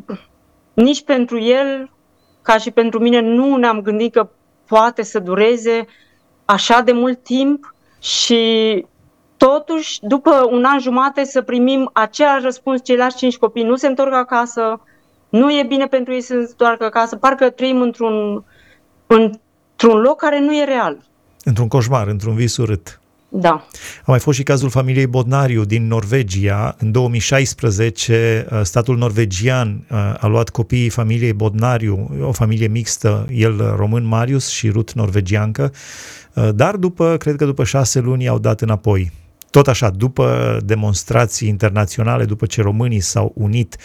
nici 0.74 1.04
pentru 1.04 1.40
el, 1.40 1.90
ca 2.42 2.58
și 2.58 2.72
pentru 2.72 3.00
mine, 3.00 3.20
nu 3.20 3.56
ne-am 3.56 3.82
gândit 3.82 4.14
că 4.14 4.30
poate 4.68 5.04
să 5.04 5.20
dureze 5.20 5.86
așa 6.46 6.82
de 6.82 6.92
mult 6.92 7.24
timp 7.24 7.76
și 8.00 8.86
totuși, 9.38 10.00
după 10.02 10.48
un 10.50 10.64
an 10.64 10.80
jumate, 10.80 11.24
să 11.24 11.42
primim 11.42 11.90
același 11.94 12.44
răspuns, 12.44 12.84
ceilalți 12.84 13.18
cinci 13.18 13.38
copii 13.38 13.64
nu 13.64 13.76
se 13.76 13.88
întorc 13.88 14.14
acasă, 14.14 14.82
nu 15.30 15.52
e 15.52 15.64
bine 15.64 15.86
pentru 15.88 16.14
ei 16.14 16.22
să 16.22 16.28
se 16.28 16.34
întoarcă 16.34 16.86
acasă, 16.86 17.16
parcă 17.16 17.50
trăim 17.50 17.82
într-un, 17.82 18.44
într-un 19.08 20.02
loc 20.02 20.18
care 20.18 20.40
nu 20.40 20.56
e 20.56 20.64
real. 20.64 20.98
Într-un 21.44 21.68
coșmar, 21.68 22.08
într-un 22.08 22.36
vis 22.36 22.58
urât. 22.58 22.99
Da. 23.32 23.68
A 24.02 24.12
mai 24.12 24.20
fost 24.20 24.38
și 24.38 24.44
cazul 24.44 24.70
familiei 24.70 25.08
Bodnariu 25.08 25.66
din 25.66 25.88
Norvegia. 25.88 26.76
În 26.80 26.92
2016, 26.92 28.48
uh, 28.52 28.62
statul 28.64 28.98
norvegian 28.98 29.86
uh, 29.92 29.98
a 30.20 30.28
luat 30.28 30.50
copiii 30.50 30.90
familiei 30.90 31.34
Bodnariu, 31.34 32.10
o 32.22 32.32
familie 32.32 32.68
mixtă, 32.68 33.28
el 33.32 33.74
român 33.76 34.06
Marius 34.06 34.48
și 34.48 34.70
Ruth 34.70 34.94
norvegiancă, 34.94 35.74
uh, 36.34 36.50
dar 36.56 36.76
după, 36.76 37.18
cred 37.18 37.36
că 37.36 37.46
după 37.46 37.64
șase 37.64 38.00
luni 38.00 38.28
au 38.28 38.40
dat 38.40 38.62
înapoi. 38.62 39.12
Tot 39.52 39.68
așa, 39.68 39.90
după 39.90 40.58
demonstrații 40.66 41.48
internaționale, 41.48 42.26
după 42.26 42.46
ce 42.46 42.62
românii 42.62 43.00
s-au 43.00 43.32
unit 43.36 43.78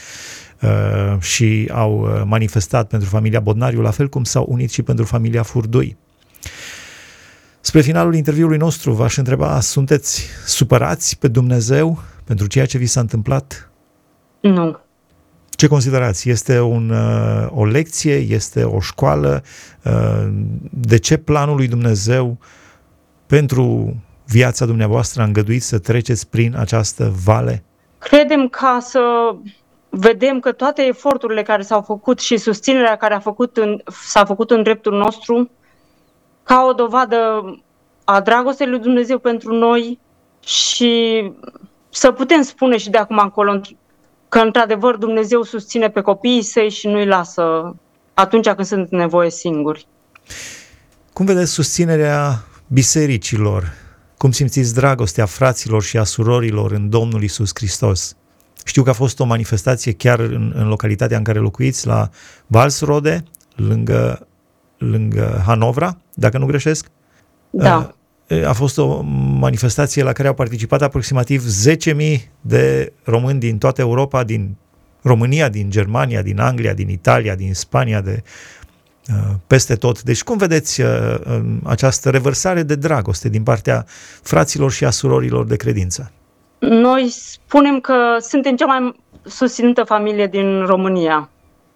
uh, 0.62 1.20
și 1.20 1.70
au 1.72 2.22
manifestat 2.24 2.88
pentru 2.88 3.08
familia 3.08 3.40
Bodnariu, 3.40 3.80
la 3.80 3.90
fel 3.90 4.08
cum 4.08 4.24
s-au 4.24 4.46
unit 4.48 4.70
și 4.70 4.82
pentru 4.82 5.04
familia 5.04 5.42
Furdui. 5.42 5.96
Spre 7.66 7.80
finalul 7.80 8.14
interviului 8.14 8.56
nostru 8.56 8.92
v-aș 8.92 9.16
întreba, 9.16 9.60
sunteți 9.60 10.26
supărați 10.46 11.18
pe 11.18 11.28
Dumnezeu 11.28 11.98
pentru 12.24 12.46
ceea 12.46 12.66
ce 12.66 12.78
vi 12.78 12.86
s-a 12.86 13.00
întâmplat? 13.00 13.70
Nu. 14.40 14.78
Ce 15.50 15.66
considerați? 15.66 16.30
Este 16.30 16.60
un, 16.60 16.90
uh, 16.90 17.46
o 17.50 17.64
lecție? 17.64 18.14
Este 18.14 18.64
o 18.64 18.80
școală? 18.80 19.42
Uh, 19.84 20.28
de 20.70 20.98
ce 20.98 21.16
planul 21.16 21.56
lui 21.56 21.68
Dumnezeu 21.68 22.38
pentru 23.26 23.94
viața 24.26 24.66
dumneavoastră 24.66 25.22
a 25.22 25.24
îngăduit 25.24 25.62
să 25.62 25.78
treceți 25.78 26.28
prin 26.28 26.56
această 26.58 27.12
vale? 27.24 27.64
Credem 27.98 28.48
ca 28.48 28.78
să 28.80 29.00
vedem 29.88 30.40
că 30.40 30.52
toate 30.52 30.82
eforturile 30.86 31.42
care 31.42 31.62
s-au 31.62 31.82
făcut 31.82 32.20
și 32.20 32.36
susținerea 32.36 32.96
care 32.96 33.14
a 33.14 33.20
făcut 33.20 33.56
în, 33.56 33.82
s-a 34.06 34.24
făcut 34.24 34.50
în 34.50 34.62
dreptul 34.62 34.92
nostru 34.92 35.50
ca 36.44 36.66
o 36.68 36.72
dovadă 36.72 37.18
a 38.04 38.20
dragostei 38.20 38.66
lui 38.66 38.78
Dumnezeu 38.78 39.18
pentru 39.18 39.54
noi 39.54 39.98
și 40.44 41.22
să 41.90 42.10
putem 42.10 42.42
spune 42.42 42.76
și 42.76 42.90
de 42.90 42.98
acum 42.98 43.18
încolo 43.18 43.60
că 44.28 44.38
într-adevăr 44.38 44.96
Dumnezeu 44.96 45.42
susține 45.42 45.90
pe 45.90 46.00
copiii 46.00 46.42
săi 46.42 46.70
și 46.70 46.86
nu-i 46.86 47.06
lasă 47.06 47.74
atunci 48.14 48.48
când 48.48 48.66
sunt 48.66 48.90
nevoie 48.90 49.30
singuri. 49.30 49.86
Cum 51.12 51.26
vedeți 51.26 51.52
susținerea 51.52 52.44
bisericilor? 52.66 53.72
Cum 54.16 54.30
simțiți 54.30 54.74
dragostea 54.74 55.26
fraților 55.26 55.82
și 55.82 55.98
a 55.98 56.04
surorilor 56.04 56.72
în 56.72 56.88
Domnul 56.90 57.22
Isus 57.22 57.50
Hristos? 57.54 58.16
Știu 58.64 58.82
că 58.82 58.90
a 58.90 58.92
fost 58.92 59.20
o 59.20 59.24
manifestație 59.24 59.92
chiar 59.92 60.18
în, 60.18 60.52
în 60.54 60.68
localitatea 60.68 61.16
în 61.16 61.24
care 61.24 61.38
locuiți, 61.38 61.86
la 61.86 62.08
Valsrode, 62.46 63.24
lângă 63.56 64.26
lângă 64.78 65.42
Hanovra, 65.46 65.96
dacă 66.14 66.38
nu 66.38 66.46
greșesc. 66.46 66.86
Da. 67.50 67.94
A 68.46 68.52
fost 68.52 68.78
o 68.78 69.00
manifestație 69.38 70.02
la 70.02 70.12
care 70.12 70.28
au 70.28 70.34
participat 70.34 70.82
aproximativ 70.82 71.44
10.000 71.92 72.16
de 72.40 72.92
români 73.04 73.38
din 73.38 73.58
toată 73.58 73.80
Europa, 73.80 74.24
din 74.24 74.56
România, 75.02 75.48
din 75.48 75.70
Germania, 75.70 76.22
din 76.22 76.40
Anglia, 76.40 76.74
din 76.74 76.88
Italia, 76.88 77.34
din 77.34 77.54
Spania, 77.54 78.00
de 78.00 78.22
peste 79.46 79.74
tot. 79.74 80.02
Deci 80.02 80.22
cum 80.22 80.36
vedeți 80.36 80.82
această 81.62 82.10
revărsare 82.10 82.62
de 82.62 82.74
dragoste 82.74 83.28
din 83.28 83.42
partea 83.42 83.86
fraților 84.22 84.70
și 84.70 84.84
a 84.84 84.90
surorilor 84.90 85.46
de 85.46 85.56
credință? 85.56 86.12
Noi 86.58 87.08
spunem 87.10 87.80
că 87.80 87.94
suntem 88.20 88.56
cea 88.56 88.66
mai 88.66 89.02
susținută 89.24 89.82
familie 89.82 90.26
din 90.26 90.64
România. 90.64 91.30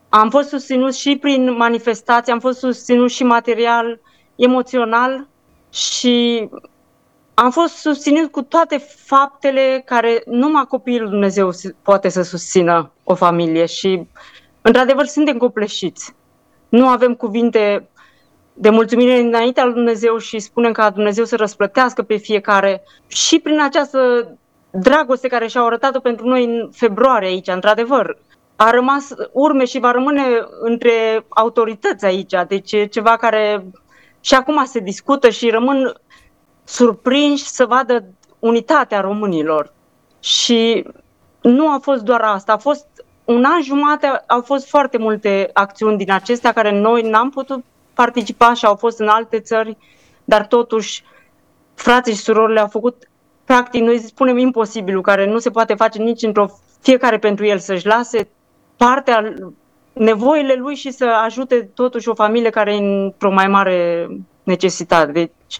Am 0.09 0.31
fost 0.31 0.49
susținut 0.49 0.95
și 0.95 1.19
prin 1.21 1.57
manifestații, 1.57 2.33
am 2.33 2.41
fost 2.41 2.59
susținut 2.59 3.11
și 3.11 3.23
material, 3.23 4.01
emoțional 4.39 5.27
și 5.71 6.49
am 7.35 7.51
fost 7.51 7.77
susținut 7.77 8.31
cu 8.31 8.43
toate 8.43 8.77
faptele 9.05 9.83
care 9.85 10.23
numai 10.27 10.65
copilul 10.69 11.09
Dumnezeu 11.09 11.51
poate 11.83 12.09
să 12.09 12.23
susțină 12.23 12.93
o 13.05 13.15
familie 13.15 13.67
și 13.67 14.07
într-adevăr 14.63 15.05
suntem 15.05 15.37
copleșiți. 15.37 16.15
Nu 16.69 16.87
avem 16.87 17.15
cuvinte 17.15 17.89
de 18.55 18.71
mulțumire 18.71 19.19
înaintea 19.19 19.65
lui 19.65 19.75
Dumnezeu 19.75 20.19
și 20.19 20.39
spunem 20.39 20.73
ca 20.73 20.91
Dumnezeu 20.91 21.25
să 21.25 21.37
răsplătească 21.37 22.03
pe 22.03 22.17
fiecare 22.17 22.83
și 23.07 23.39
prin 23.39 23.61
această 23.61 24.33
dragoste 24.71 25.29
care 25.29 25.47
și-au 25.47 25.67
arătat-o 25.67 26.01
pentru 26.01 26.27
noi 26.27 26.45
în 26.45 26.71
februarie 26.73 27.29
aici, 27.29 27.49
într-adevăr. 27.49 28.19
A 28.57 28.71
rămas 28.71 29.09
urme 29.33 29.65
și 29.65 29.79
va 29.79 29.91
rămâne 29.91 30.23
între 30.61 31.25
autorități 31.29 32.05
aici, 32.05 32.35
deci 32.49 32.91
ceva 32.91 33.17
care 33.17 33.65
și 34.21 34.35
acum 34.35 34.65
se 34.65 34.79
discută 34.79 35.31
și 35.31 35.51
rămân 35.51 35.95
surprinși 36.65 37.49
să 37.49 37.67
vadă 37.67 38.05
unitatea 38.39 39.01
românilor. 39.01 39.73
Și 40.21 40.85
nu 41.41 41.73
a 41.73 41.79
fost 41.83 42.03
doar 42.03 42.21
asta, 42.21 42.53
a 42.53 42.57
fost 42.57 42.87
un 43.25 43.45
an 43.45 43.63
jumate, 43.63 44.07
au 44.27 44.41
fost 44.43 44.69
foarte 44.69 44.99
multe 44.99 45.51
acțiuni 45.53 45.97
din 45.97 46.11
acestea 46.13 46.53
care 46.53 46.81
noi 46.81 47.03
n-am 47.03 47.31
putut 47.31 47.65
participa 47.95 48.55
și 48.55 48.65
au 48.65 48.77
fost 48.77 49.01
în 49.01 49.09
alte 49.09 49.41
țări, 49.41 49.77
dar 50.25 50.47
totuși 50.47 51.05
frații 51.75 52.15
și 52.15 52.21
surorile 52.21 52.61
au 52.61 52.69
făcut, 52.69 53.09
practic, 53.45 53.83
noi 53.83 53.99
spunem 53.99 54.39
imposibilul, 54.39 55.03
care 55.03 55.27
nu 55.27 55.39
se 55.39 55.51
poate 55.51 55.75
face 55.75 56.03
nici 56.03 56.23
într-o 56.23 56.47
fiecare 56.81 57.19
pentru 57.19 57.47
el 57.47 57.59
să-și 57.59 57.87
lase 57.87 58.29
partea 58.77 59.35
nevoile 59.99 60.55
lui 60.55 60.75
și 60.75 60.91
să 60.91 61.07
ajute 61.25 61.71
totuși 61.75 62.09
o 62.09 62.15
familie 62.15 62.51
care 62.51 62.75
e 62.75 62.79
într-o 62.79 63.33
mai 63.33 63.47
mare 63.47 64.09
necesitate. 64.43 65.13
Deci, 65.13 65.59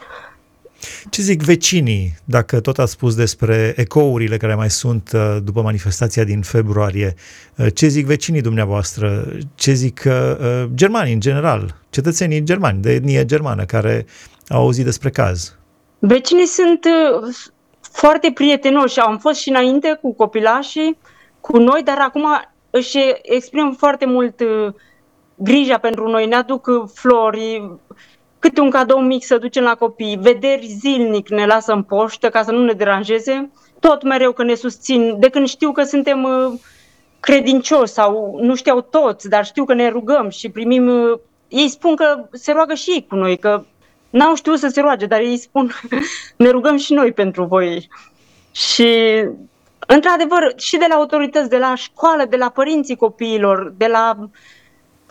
ce 1.11 1.23
zic 1.23 1.43
vecinii, 1.43 2.15
dacă 2.25 2.61
tot 2.61 2.79
ați 2.79 2.93
spus 2.93 3.15
despre 3.15 3.75
ecourile 3.77 4.37
care 4.37 4.55
mai 4.55 4.71
sunt 4.71 5.11
uh, 5.15 5.37
după 5.45 5.63
manifestația 5.63 6.25
din 6.25 6.43
februarie? 6.43 7.15
Uh, 7.57 7.67
ce 7.75 7.87
zic 7.87 8.07
vecinii 8.07 8.41
dumneavoastră? 8.41 9.27
Ce 9.55 9.73
zic 9.73 10.03
uh, 10.07 10.65
germanii 10.75 11.13
în 11.13 11.21
general, 11.21 11.75
cetățenii 11.91 12.43
germani 12.43 12.83
de 12.83 12.93
etnie 12.93 13.25
germană 13.25 13.65
care 13.65 14.07
au 14.49 14.61
auzit 14.61 14.85
despre 14.85 15.11
caz? 15.11 15.57
Vecinii 15.99 16.47
sunt 16.47 16.87
foarte 17.81 18.31
prietenoși. 18.35 18.99
Am 18.99 19.19
fost 19.19 19.41
și 19.41 19.49
înainte 19.49 19.99
cu 20.03 20.15
copilașii, 20.15 20.99
cu 21.41 21.59
noi, 21.59 21.83
dar 21.85 21.99
acum 22.01 22.27
își 22.71 22.99
exprimă 23.23 23.75
foarte 23.77 24.07
mult 24.07 24.43
grija 25.35 25.79
pentru 25.79 26.09
noi. 26.09 26.27
Ne 26.27 26.35
aduc 26.35 26.71
flori, 26.95 27.79
câte 28.39 28.61
un 28.61 28.71
cadou 28.71 29.01
mic 29.01 29.25
să 29.25 29.39
ducem 29.39 29.63
la 29.63 29.75
copii, 29.75 30.19
vederi 30.21 30.67
zilnic 30.67 31.29
ne 31.29 31.47
lasă 31.47 31.73
în 31.73 31.83
poștă 31.83 32.29
ca 32.29 32.43
să 32.43 32.51
nu 32.51 32.65
ne 32.65 32.73
deranjeze, 32.73 33.51
tot 33.81 34.03
mereu 34.03 34.33
că 34.33 34.43
ne 34.43 34.55
susțin, 34.55 35.17
de 35.19 35.29
când 35.29 35.49
știu 35.49 35.73
că 35.73 35.83
suntem 35.83 36.23
uh, 36.23 36.61
credincioși 37.21 37.93
sau 37.93 38.39
nu 38.41 38.55
știau 38.55 38.81
toți, 38.81 39.29
dar 39.29 39.45
știu 39.45 39.65
că 39.65 39.75
ne 39.75 39.89
rugăm 39.89 40.29
și 40.29 40.49
primim, 40.49 40.89
uh, 40.89 41.19
ei 41.49 41.69
spun 41.69 41.97
că 41.97 42.29
se 42.33 42.53
roagă 42.53 42.75
și 42.75 42.91
ei 42.91 43.07
cu 43.09 43.15
noi, 43.15 43.37
că 43.37 43.65
n-au 44.11 44.35
știut 44.35 44.59
să 44.59 44.69
se 44.69 44.81
roage, 44.81 45.07
dar 45.07 45.21
ei 45.21 45.37
spun 45.37 45.71
ne 46.37 46.49
rugăm 46.49 46.77
și 46.77 46.93
noi 46.93 47.13
pentru 47.13 47.45
voi. 47.45 47.89
Și 48.53 48.89
într-adevăr, 49.87 50.53
și 50.57 50.77
de 50.77 50.87
la 50.89 50.95
autorități, 50.95 51.49
de 51.49 51.59
la 51.59 51.75
școală, 51.75 52.25
de 52.25 52.37
la 52.37 52.49
părinții 52.49 52.97
copiilor, 52.97 53.73
de 53.77 53.87
la 53.87 54.29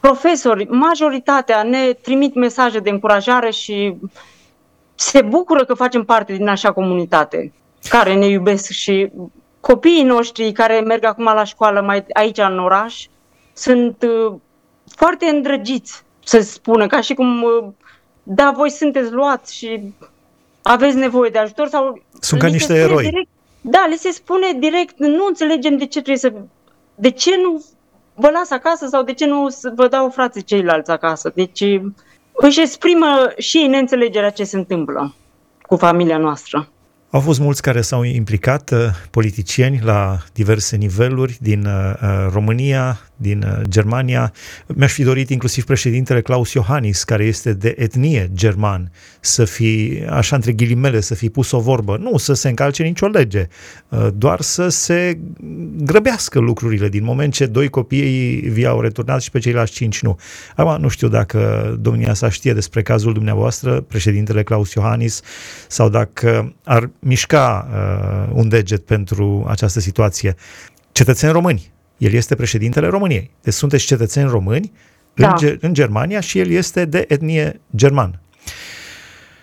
profesori, 0.01 0.67
majoritatea 0.69 1.63
ne 1.63 1.93
trimit 1.93 2.35
mesaje 2.35 2.79
de 2.79 2.89
încurajare 2.89 3.49
și 3.49 3.95
se 4.95 5.21
bucură 5.21 5.65
că 5.65 5.73
facem 5.73 6.03
parte 6.03 6.33
din 6.33 6.47
așa 6.47 6.71
comunitate 6.71 7.53
care 7.89 8.15
ne 8.15 8.27
iubesc 8.27 8.69
și 8.69 9.11
copiii 9.59 10.03
noștri 10.03 10.51
care 10.51 10.79
merg 10.79 11.03
acum 11.03 11.23
la 11.23 11.43
școală 11.43 11.81
mai 11.81 12.05
aici 12.13 12.37
în 12.37 12.59
oraș 12.59 13.05
sunt 13.53 14.05
uh, 14.07 14.35
foarte 14.95 15.25
îndrăgiți, 15.25 16.03
să 16.23 16.39
spună, 16.39 16.87
ca 16.87 17.01
și 17.01 17.13
cum, 17.13 17.43
uh, 17.43 17.67
da, 18.23 18.51
voi 18.55 18.69
sunteți 18.69 19.11
luați 19.11 19.55
și 19.55 19.93
aveți 20.61 20.95
nevoie 20.95 21.29
de 21.29 21.37
ajutor 21.37 21.67
sau... 21.67 22.01
Sunt 22.19 22.41
ca 22.41 22.47
niște 22.47 22.73
eroi. 22.73 23.03
Direct, 23.03 23.29
da, 23.61 23.85
le 23.89 23.95
se 23.95 24.11
spune 24.11 24.51
direct, 24.59 24.97
nu 24.97 25.25
înțelegem 25.27 25.77
de 25.77 25.83
ce 25.85 26.01
trebuie 26.01 26.17
să... 26.17 26.33
De 26.95 27.09
ce 27.09 27.37
nu 27.37 27.65
vă 28.13 28.29
las 28.29 28.51
acasă 28.51 28.87
sau 28.87 29.03
de 29.03 29.13
ce 29.13 29.25
nu 29.25 29.47
vă 29.75 29.87
dau 29.87 30.09
frații 30.09 30.43
ceilalți 30.43 30.91
acasă. 30.91 31.31
Deci 31.35 31.63
își 32.33 32.61
exprimă 32.61 33.31
și 33.37 33.57
ei 33.57 33.67
neînțelegerea 33.67 34.29
ce 34.29 34.43
se 34.43 34.57
întâmplă 34.57 35.13
cu 35.61 35.75
familia 35.75 36.17
noastră. 36.17 36.67
Au 37.17 37.23
fost 37.23 37.39
mulți 37.39 37.61
care 37.61 37.81
s-au 37.81 38.03
implicat, 38.03 38.71
uh, 38.71 38.79
politicieni 39.09 39.79
la 39.83 40.23
diverse 40.33 40.75
niveluri 40.75 41.37
din 41.41 41.65
uh, 41.65 41.93
uh, 42.01 42.27
România, 42.31 42.99
din 43.19 43.45
Germania. 43.69 44.33
Mi-aș 44.67 44.91
fi 44.91 45.03
dorit 45.03 45.29
inclusiv 45.29 45.63
președintele 45.63 46.21
Klaus 46.21 46.53
Iohannis, 46.53 47.03
care 47.03 47.25
este 47.25 47.53
de 47.53 47.75
etnie 47.77 48.29
german, 48.33 48.91
să 49.19 49.45
fi, 49.45 50.01
așa 50.09 50.35
între 50.35 50.51
ghilimele, 50.51 50.99
să 50.99 51.15
fi 51.15 51.29
pus 51.29 51.51
o 51.51 51.59
vorbă. 51.59 51.97
Nu 51.97 52.17
să 52.17 52.33
se 52.33 52.49
încalce 52.49 52.83
nicio 52.83 53.07
lege, 53.07 53.47
doar 54.13 54.41
să 54.41 54.67
se 54.67 55.19
grăbească 55.77 56.39
lucrurile 56.39 56.89
din 56.89 57.03
moment 57.03 57.33
ce 57.33 57.45
doi 57.45 57.67
copii 57.69 58.39
vi 58.39 58.65
au 58.65 58.81
returnat 58.81 59.21
și 59.21 59.31
pe 59.31 59.39
ceilalți 59.39 59.73
cinci 59.73 60.01
nu. 60.01 60.17
Acum 60.55 60.81
nu 60.81 60.87
știu 60.87 61.07
dacă 61.07 61.75
domnia 61.81 62.13
sa 62.13 62.29
știe 62.29 62.53
despre 62.53 62.81
cazul 62.81 63.13
dumneavoastră, 63.13 63.81
președintele 63.81 64.43
Klaus 64.43 64.73
Iohannis, 64.73 65.21
sau 65.67 65.89
dacă 65.89 66.55
ar 66.63 66.89
mișca 67.07 67.67
uh, 67.71 68.33
un 68.33 68.49
deget 68.49 68.85
pentru 68.85 69.45
această 69.49 69.79
situație. 69.79 70.35
Cetățeni 70.91 71.31
români. 71.31 71.71
El 71.97 72.13
este 72.13 72.35
președintele 72.35 72.87
României. 72.87 73.31
Deci 73.41 73.53
sunteți 73.53 73.85
cetățeni 73.85 74.29
români 74.29 74.71
da. 75.13 75.35
în, 75.39 75.57
în 75.61 75.73
Germania 75.73 76.19
și 76.19 76.39
el 76.39 76.49
este 76.49 76.85
de 76.85 77.05
etnie 77.07 77.61
german. 77.75 78.19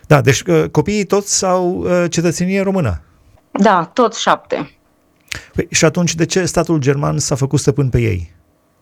Da, 0.07 0.21
deci 0.21 0.41
uh, 0.41 0.65
copiii 0.71 1.05
toți 1.05 1.45
au 1.45 1.75
uh, 1.75 2.05
cetățenie 2.11 2.61
română. 2.61 3.03
Da, 3.51 3.91
toți 3.93 4.21
șapte. 4.21 4.71
Păi, 5.55 5.67
și 5.71 5.85
atunci 5.85 6.15
de 6.15 6.27
ce 6.27 6.45
statul 6.45 6.79
german 6.79 7.19
s-a 7.19 7.35
făcut 7.35 7.61
stăpân 7.61 7.89
pe 7.89 8.01
ei? 8.01 8.33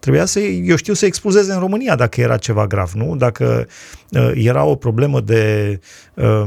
Trebuia 0.02 0.24
să, 0.24 0.40
eu 0.40 0.76
știu, 0.76 0.94
să 0.94 1.06
expulzeze 1.06 1.52
în 1.52 1.58
România 1.58 1.96
dacă 1.96 2.20
era 2.20 2.36
ceva 2.36 2.66
grav, 2.66 2.92
nu? 2.92 3.16
Dacă 3.16 3.66
uh, 4.10 4.30
era 4.34 4.64
o 4.64 4.74
problemă 4.74 5.20
de 5.20 5.80
uh, 6.14 6.42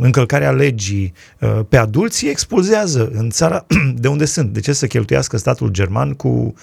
încălcare 0.00 0.44
a 0.44 0.50
legii 0.50 1.12
uh, 1.40 1.60
pe 1.68 1.76
adulți, 1.76 2.26
expulzează 2.26 3.10
în 3.12 3.30
țara 3.30 3.66
de 3.94 4.08
unde 4.08 4.24
sunt. 4.24 4.52
De 4.52 4.60
ce 4.60 4.72
să 4.72 4.86
cheltuiască 4.86 5.36
statul 5.36 5.68
german 5.68 6.12
cu, 6.12 6.54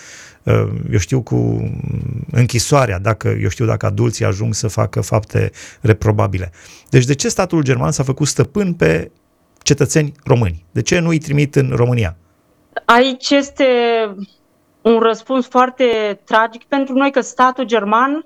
uh, 0.44 0.68
eu 0.92 0.98
știu, 0.98 1.22
cu 1.22 1.72
închisoarea, 2.32 3.00
dacă, 3.00 3.38
eu 3.42 3.50
știu, 3.50 3.66
dacă 3.66 3.86
adulții 3.86 4.26
ajung 4.26 4.54
să 4.54 4.68
facă 4.68 5.02
fapte 5.02 5.52
reprobabile. 5.82 6.52
Deci 6.90 7.06
de 7.06 7.16
ce 7.16 7.30
statul 7.30 7.64
german 7.64 7.92
s-a 7.92 8.04
făcut 8.04 8.28
stăpân 8.28 8.74
pe 8.74 9.12
cetățeni 9.58 10.12
români? 10.24 10.66
De 10.72 10.82
ce 10.82 11.00
nu 11.00 11.10
îi 11.10 11.18
trimit 11.18 11.56
în 11.56 11.72
România? 11.76 12.18
Aici 12.86 13.30
este 13.30 13.66
un 14.88 15.00
răspuns 15.00 15.48
foarte 15.48 16.20
tragic 16.26 16.64
pentru 16.64 16.94
noi 16.94 17.12
că 17.12 17.22
statul 17.22 17.64
german 17.64 18.26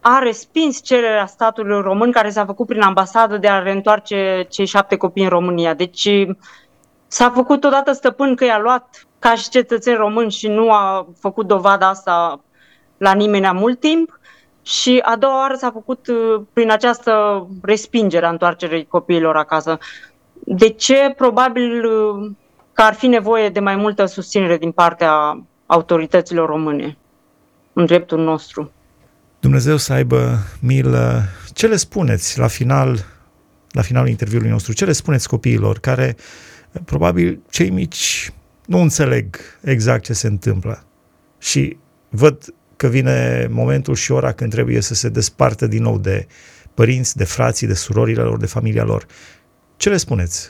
a 0.00 0.18
respins 0.18 0.82
cererea 0.82 1.26
statului 1.26 1.80
român 1.80 2.10
care 2.12 2.30
s-a 2.30 2.44
făcut 2.44 2.66
prin 2.66 2.80
ambasadă 2.80 3.36
de 3.36 3.48
a 3.48 3.58
reîntoarce 3.58 4.46
cei 4.48 4.66
șapte 4.66 4.96
copii 4.96 5.22
în 5.22 5.28
România. 5.28 5.74
Deci 5.74 6.08
s-a 7.06 7.30
făcut 7.30 7.64
odată 7.64 7.92
stăpân 7.92 8.34
că 8.34 8.44
i-a 8.44 8.58
luat 8.58 9.06
ca 9.18 9.34
și 9.34 9.48
cetățeni 9.48 9.96
români 9.96 10.30
și 10.30 10.48
nu 10.48 10.70
a 10.70 11.06
făcut 11.20 11.46
dovada 11.46 11.88
asta 11.88 12.40
la 12.96 13.12
nimeni 13.12 13.50
mult 13.52 13.80
timp. 13.80 14.20
Și 14.62 14.98
a 15.04 15.16
doua 15.16 15.38
oară 15.38 15.54
s-a 15.54 15.70
făcut 15.70 16.06
uh, 16.06 16.42
prin 16.52 16.70
această 16.70 17.46
respingere 17.62 18.26
a 18.26 18.30
întoarcerii 18.30 18.86
copiilor 18.86 19.36
acasă. 19.36 19.78
De 20.32 20.68
ce? 20.68 21.14
Probabil 21.16 21.84
uh, 21.84 22.30
că 22.72 22.82
ar 22.82 22.94
fi 22.94 23.06
nevoie 23.06 23.48
de 23.48 23.60
mai 23.60 23.76
multă 23.76 24.04
susținere 24.04 24.56
din 24.56 24.72
partea 24.72 25.42
autorităților 25.66 26.48
române 26.48 26.96
în 27.72 27.86
dreptul 27.86 28.18
nostru. 28.18 28.72
Dumnezeu 29.40 29.76
să 29.76 29.92
aibă 29.92 30.38
milă. 30.60 31.22
Ce 31.52 31.66
le 31.66 31.76
spuneți 31.76 32.38
la 32.38 32.46
final, 32.46 33.04
la 33.70 33.82
finalul 33.82 34.08
interviului 34.08 34.50
nostru, 34.50 34.72
ce 34.72 34.84
le 34.84 34.92
spuneți 34.92 35.28
copiilor 35.28 35.78
care 35.78 36.16
probabil 36.84 37.40
cei 37.50 37.70
mici 37.70 38.32
nu 38.66 38.78
înțeleg 38.78 39.36
exact 39.60 40.02
ce 40.02 40.12
se 40.12 40.26
întâmplă 40.26 40.84
și 41.38 41.76
văd 42.08 42.54
că 42.76 42.86
vine 42.86 43.48
momentul 43.50 43.94
și 43.94 44.12
ora 44.12 44.32
când 44.32 44.50
trebuie 44.50 44.80
să 44.80 44.94
se 44.94 45.08
despartă 45.08 45.66
din 45.66 45.82
nou 45.82 45.98
de 45.98 46.26
părinți, 46.74 47.16
de 47.16 47.24
frații, 47.24 47.66
de 47.66 47.74
surorile 47.74 48.22
lor, 48.22 48.38
de 48.38 48.46
familia 48.46 48.84
lor. 48.84 49.06
Ce 49.76 49.88
le 49.88 49.96
spuneți? 49.96 50.48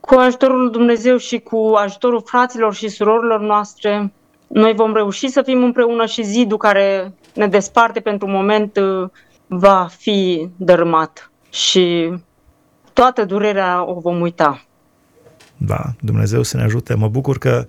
Cu 0.00 0.14
ajutorul 0.14 0.62
lui 0.62 0.72
Dumnezeu 0.72 1.16
și 1.16 1.38
cu 1.38 1.72
ajutorul 1.76 2.22
fraților 2.24 2.74
și 2.74 2.88
surorilor 2.88 3.40
noastre, 3.40 4.12
noi 4.46 4.74
vom 4.74 4.94
reuși 4.94 5.28
să 5.28 5.42
fim 5.42 5.62
împreună 5.62 6.06
și 6.06 6.24
zidul 6.24 6.58
care 6.58 7.12
ne 7.34 7.46
desparte 7.46 8.00
pentru 8.00 8.28
moment 8.28 8.76
uh, 8.76 9.08
va 9.46 9.88
fi 9.98 10.48
dărâmat 10.56 11.30
și 11.50 12.12
toată 12.92 13.24
durerea 13.24 13.84
o 13.88 14.00
vom 14.00 14.20
uita. 14.20 14.64
Da, 15.56 15.82
Dumnezeu 16.00 16.42
să 16.42 16.56
ne 16.56 16.62
ajute. 16.62 16.94
Mă 16.94 17.08
bucur 17.08 17.38
că 17.38 17.66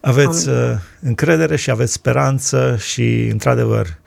aveți 0.00 0.48
Amin. 0.48 0.60
Uh, 0.62 0.76
încredere 1.00 1.56
și 1.56 1.70
aveți 1.70 1.92
speranță 1.92 2.76
și, 2.78 3.28
într-adevăr, 3.32 3.86
Uh, 3.86 3.99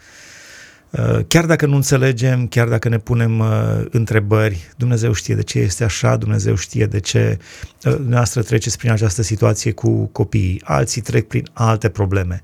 chiar 1.28 1.46
dacă 1.46 1.66
nu 1.66 1.76
înțelegem, 1.76 2.48
chiar 2.48 2.68
dacă 2.68 2.90
ne 2.90 2.98
punem 2.98 3.40
uh, 3.40 3.48
întrebări, 3.92 4.74
Dumnezeu 4.78 5.14
știe 5.14 5.36
de 5.36 5.44
ce 5.44 5.60
este 5.60 5.84
așa, 5.84 6.16
Dumnezeu 6.16 6.56
știe 6.56 6.86
de 6.86 7.00
ce 7.00 7.38
uh, 7.86 7.96
noastră 8.08 8.42
treceți 8.42 8.78
prin 8.78 8.92
această 8.92 9.22
situație 9.22 9.72
cu 9.72 10.06
copiii, 10.06 10.62
alții 10.64 11.02
trec 11.02 11.28
prin 11.28 11.48
alte 11.54 11.90
probleme. 11.90 12.42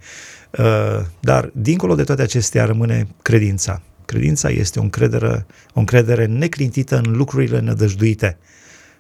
Dar, 1.20 1.52
dincolo 1.54 1.96
de 1.96 2.04
toate 2.04 2.22
acestea, 2.22 2.66
rămâne 2.66 3.08
credința. 3.22 3.82
Credința 4.06 4.50
este 4.50 4.80
o 4.80 4.82
încredere, 4.82 5.46
o 5.74 5.80
încredere 5.80 6.26
neclintită 6.26 7.02
în 7.06 7.16
lucrurile 7.16 7.60
nădăjduite. 7.60 8.38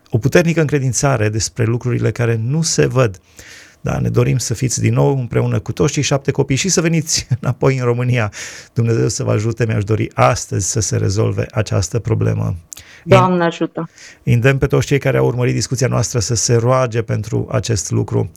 O 0.09 0.17
puternică 0.17 0.59
încredințare 0.59 1.29
despre 1.29 1.63
lucrurile 1.63 2.12
care 2.12 2.39
nu 2.43 2.62
se 2.62 2.85
văd. 2.85 3.19
Da, 3.81 3.99
ne 3.99 4.09
dorim 4.09 4.37
să 4.37 4.53
fiți 4.53 4.81
din 4.81 4.93
nou 4.93 5.17
împreună 5.17 5.59
cu 5.59 5.71
toți 5.71 5.93
cei 5.93 6.03
șapte 6.03 6.31
copii 6.31 6.55
și 6.55 6.69
să 6.69 6.81
veniți 6.81 7.27
înapoi 7.39 7.77
în 7.77 7.85
România. 7.85 8.31
Dumnezeu 8.73 9.07
să 9.07 9.23
vă 9.23 9.31
ajute, 9.31 9.65
mi-aș 9.65 9.83
dori 9.83 10.09
astăzi 10.13 10.71
să 10.71 10.79
se 10.79 10.97
rezolve 10.97 11.45
această 11.51 11.99
problemă. 11.99 12.55
Doamne 13.03 13.43
ajută! 13.43 13.89
Indem 14.23 14.57
pe 14.57 14.67
toți 14.67 14.85
cei 14.85 14.99
care 14.99 15.17
au 15.17 15.25
urmărit 15.25 15.53
discuția 15.53 15.87
noastră 15.87 16.19
să 16.19 16.35
se 16.35 16.55
roage 16.55 17.01
pentru 17.01 17.47
acest 17.51 17.91
lucru. 17.91 18.31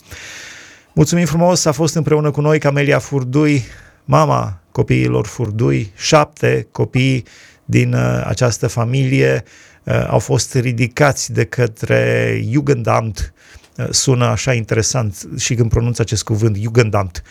Mulțumim 0.92 1.26
frumos, 1.26 1.64
a 1.64 1.72
fost 1.72 1.94
împreună 1.94 2.30
cu 2.30 2.40
noi 2.40 2.58
Camelia 2.58 2.98
Furdui, 2.98 3.62
mama 4.04 4.60
copiilor 4.72 5.26
Furdui, 5.26 5.92
șapte 5.96 6.68
copii 6.70 7.24
din 7.64 7.92
uh, 7.92 8.22
această 8.24 8.66
familie 8.66 9.44
uh, 9.84 10.06
au 10.08 10.18
fost 10.18 10.54
ridicați 10.54 11.32
de 11.32 11.44
către 11.44 12.40
Jugendamt 12.50 13.32
Uh, 13.36 13.41
sună 13.90 14.24
așa 14.24 14.52
interesant 14.52 15.28
și 15.38 15.54
când 15.54 15.70
pronunță 15.70 16.02
acest 16.02 16.22
cuvânt, 16.22 16.56
Jugendamt, 16.56 17.22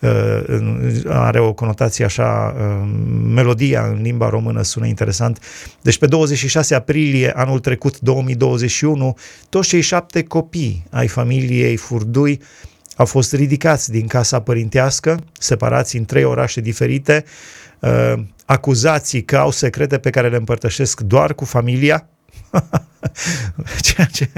uh, 0.00 0.10
are 1.08 1.40
o 1.40 1.52
conotație 1.52 2.04
așa, 2.04 2.54
uh, 2.56 2.90
melodia 3.24 3.86
în 3.86 4.02
limba 4.02 4.28
română 4.28 4.62
sună 4.62 4.86
interesant. 4.86 5.38
Deci 5.82 5.98
pe 5.98 6.06
26 6.06 6.74
aprilie 6.74 7.32
anul 7.36 7.58
trecut, 7.58 7.98
2021, 7.98 9.16
toți 9.48 9.68
cei 9.68 9.80
șapte 9.80 10.22
copii 10.22 10.84
ai 10.90 11.08
familiei 11.08 11.76
Furdui 11.76 12.40
au 12.96 13.06
fost 13.06 13.34
ridicați 13.34 13.90
din 13.90 14.06
casa 14.06 14.40
părintească, 14.40 15.18
separați 15.38 15.96
în 15.96 16.04
trei 16.04 16.24
orașe 16.24 16.60
diferite, 16.60 17.24
acuzații 18.44 19.24
că 19.24 19.36
au 19.36 19.50
secrete 19.50 19.98
pe 19.98 20.10
care 20.10 20.28
le 20.28 20.36
împărtășesc 20.36 21.00
doar 21.00 21.34
cu 21.34 21.44
familia, 21.44 22.08
ceea 23.80 24.06
ce 24.06 24.28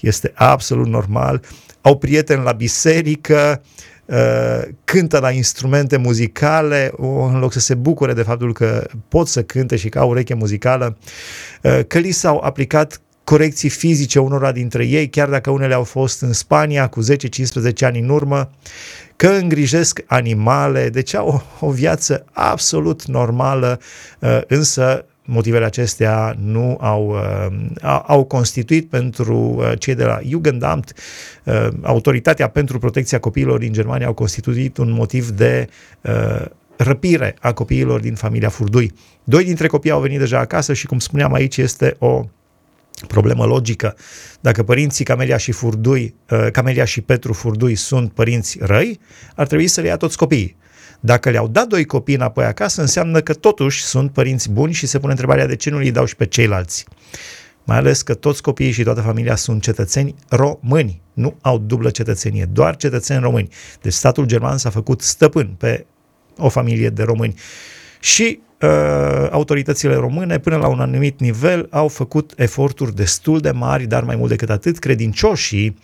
este 0.00 0.32
absolut 0.34 0.86
normal. 0.86 1.42
Au 1.80 1.98
prieteni 1.98 2.42
la 2.42 2.52
biserică, 2.52 3.62
uh, 4.04 4.62
cântă 4.84 5.18
la 5.18 5.30
instrumente 5.30 5.96
muzicale, 5.96 6.92
în 6.98 7.38
loc 7.38 7.52
să 7.52 7.60
se 7.60 7.74
bucure 7.74 8.12
de 8.12 8.22
faptul 8.22 8.52
că 8.52 8.86
pot 9.08 9.28
să 9.28 9.42
cânte 9.42 9.76
și 9.76 9.88
că 9.88 9.98
au 9.98 10.08
ureche 10.08 10.34
muzicală, 10.34 10.96
uh, 11.62 11.80
că 11.86 11.98
li 11.98 12.10
s-au 12.10 12.38
aplicat 12.38 13.00
corecții 13.24 13.68
fizice 13.68 14.20
unora 14.20 14.52
dintre 14.52 14.86
ei, 14.86 15.08
chiar 15.08 15.28
dacă 15.28 15.50
unele 15.50 15.74
au 15.74 15.84
fost 15.84 16.20
în 16.20 16.32
Spania 16.32 16.88
cu 16.88 17.00
10-15 17.02 17.14
ani 17.80 18.00
în 18.00 18.08
urmă, 18.08 18.50
că 19.16 19.28
îngrijesc 19.28 20.00
animale, 20.06 20.88
deci 20.88 21.14
au 21.14 21.42
o, 21.60 21.66
o 21.66 21.70
viață 21.70 22.24
absolut 22.32 23.04
normală, 23.04 23.80
uh, 24.18 24.40
însă 24.46 25.04
motivele 25.32 25.64
acestea 25.64 26.36
nu 26.38 26.76
au, 26.80 27.08
uh, 27.08 28.00
au 28.06 28.24
constituit 28.24 28.88
pentru 28.88 29.36
uh, 29.36 29.72
cei 29.78 29.94
de 29.94 30.04
la 30.04 30.18
Jugendamt, 30.28 30.92
uh, 31.44 31.68
Autoritatea 31.82 32.48
pentru 32.48 32.78
Protecția 32.78 33.18
Copiilor 33.18 33.58
din 33.58 33.72
Germania 33.72 34.06
au 34.06 34.12
constituit 34.12 34.76
un 34.76 34.90
motiv 34.90 35.28
de 35.28 35.68
uh, 36.00 36.44
răpire 36.76 37.36
a 37.40 37.52
copiilor 37.52 38.00
din 38.00 38.14
familia 38.14 38.48
Furdui. 38.48 38.92
Doi 39.24 39.44
dintre 39.44 39.66
copii 39.66 39.90
au 39.90 40.00
venit 40.00 40.18
deja 40.18 40.38
acasă 40.38 40.72
și, 40.72 40.86
cum 40.86 40.98
spuneam 40.98 41.32
aici, 41.32 41.56
este 41.56 41.96
o 41.98 42.24
problemă 43.06 43.44
logică. 43.44 43.96
Dacă 44.40 44.62
părinții 44.62 45.04
Camelia 45.04 45.36
și 45.36 45.52
Furdui, 45.52 46.14
uh, 46.30 46.46
Camelia 46.52 46.84
și 46.84 47.00
Petru 47.00 47.32
Furdui 47.32 47.74
sunt 47.74 48.12
părinți 48.12 48.58
răi, 48.60 49.00
ar 49.34 49.46
trebui 49.46 49.66
să 49.66 49.80
le 49.80 49.86
ia 49.86 49.96
toți 49.96 50.16
copiii. 50.16 50.56
Dacă 51.04 51.30
le-au 51.30 51.48
dat 51.48 51.66
doi 51.66 51.84
copii 51.84 52.14
înapoi 52.14 52.44
acasă, 52.44 52.80
înseamnă 52.80 53.20
că 53.20 53.34
totuși 53.34 53.82
sunt 53.82 54.12
părinți 54.12 54.50
buni 54.50 54.72
și 54.72 54.86
se 54.86 54.98
pune 54.98 55.10
întrebarea 55.10 55.46
de 55.46 55.56
ce 55.56 55.70
nu 55.70 55.76
îi 55.76 55.90
dau 55.90 56.04
și 56.04 56.16
pe 56.16 56.26
ceilalți. 56.26 56.84
Mai 57.64 57.76
ales 57.76 58.02
că 58.02 58.14
toți 58.14 58.42
copiii 58.42 58.70
și 58.70 58.82
toată 58.82 59.00
familia 59.00 59.36
sunt 59.36 59.62
cetățeni 59.62 60.14
români, 60.28 61.00
nu 61.12 61.36
au 61.40 61.58
dublă 61.58 61.90
cetățenie, 61.90 62.44
doar 62.52 62.76
cetățeni 62.76 63.20
români. 63.20 63.48
Deci 63.80 63.92
statul 63.92 64.24
german 64.24 64.58
s-a 64.58 64.70
făcut 64.70 65.00
stăpân 65.00 65.54
pe 65.58 65.86
o 66.36 66.48
familie 66.48 66.88
de 66.88 67.02
români. 67.02 67.34
Și 68.00 68.40
uh, 68.40 68.51
autoritățile 69.30 69.94
române, 69.94 70.38
până 70.38 70.56
la 70.56 70.66
un 70.66 70.80
anumit 70.80 71.20
nivel, 71.20 71.66
au 71.70 71.88
făcut 71.88 72.32
eforturi 72.36 72.94
destul 72.94 73.40
de 73.40 73.50
mari, 73.50 73.86
dar 73.86 74.04
mai 74.04 74.16
mult 74.16 74.30
decât 74.30 74.50
atât, 74.50 74.78
credincioșii 74.78 75.76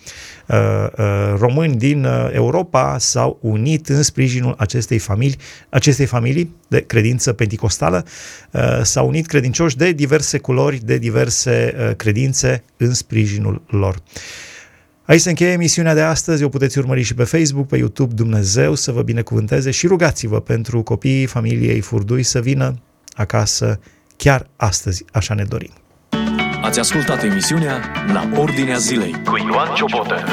uh, 0.46 0.56
uh, 0.98 1.34
români 1.38 1.76
din 1.76 2.04
uh, 2.04 2.28
Europa 2.32 2.96
s-au 2.98 3.38
unit 3.40 3.88
în 3.88 4.02
sprijinul 4.02 4.54
acestei 4.58 4.98
familii, 4.98 5.36
acestei 5.68 6.06
familii 6.06 6.54
de 6.68 6.80
credință 6.80 7.32
penticostală, 7.32 8.04
uh, 8.50 8.80
s-au 8.82 9.06
unit 9.06 9.26
credincioși 9.26 9.76
de 9.76 9.92
diverse 9.92 10.38
culori, 10.38 10.80
de 10.84 10.98
diverse 10.98 11.74
uh, 11.78 11.96
credințe 11.96 12.64
în 12.76 12.94
sprijinul 12.94 13.62
lor. 13.66 13.96
Aici 15.08 15.20
se 15.20 15.28
încheie 15.28 15.52
emisiunea 15.52 15.94
de 15.94 16.00
astăzi, 16.00 16.42
o 16.42 16.48
puteți 16.48 16.78
urmări 16.78 17.02
și 17.02 17.14
pe 17.14 17.24
Facebook, 17.24 17.66
pe 17.66 17.76
YouTube, 17.76 18.14
Dumnezeu 18.14 18.74
să 18.74 18.92
vă 18.92 19.02
binecuvânteze 19.02 19.70
și 19.70 19.86
rugați-vă 19.86 20.40
pentru 20.40 20.82
copiii 20.82 21.26
familiei 21.26 21.80
Furdui 21.80 22.22
să 22.22 22.40
vină 22.40 22.74
acasă 23.12 23.80
chiar 24.16 24.46
astăzi, 24.56 25.04
așa 25.12 25.34
ne 25.34 25.44
dorim. 25.44 25.72
Ați 26.62 26.78
ascultat 26.78 27.22
emisiunea 27.22 27.80
La 28.12 28.30
Ordinea 28.36 28.76
Zilei 28.78 29.12
cu 29.24 29.36
Ioan 29.36 29.74
Ciobotă. 29.74 30.24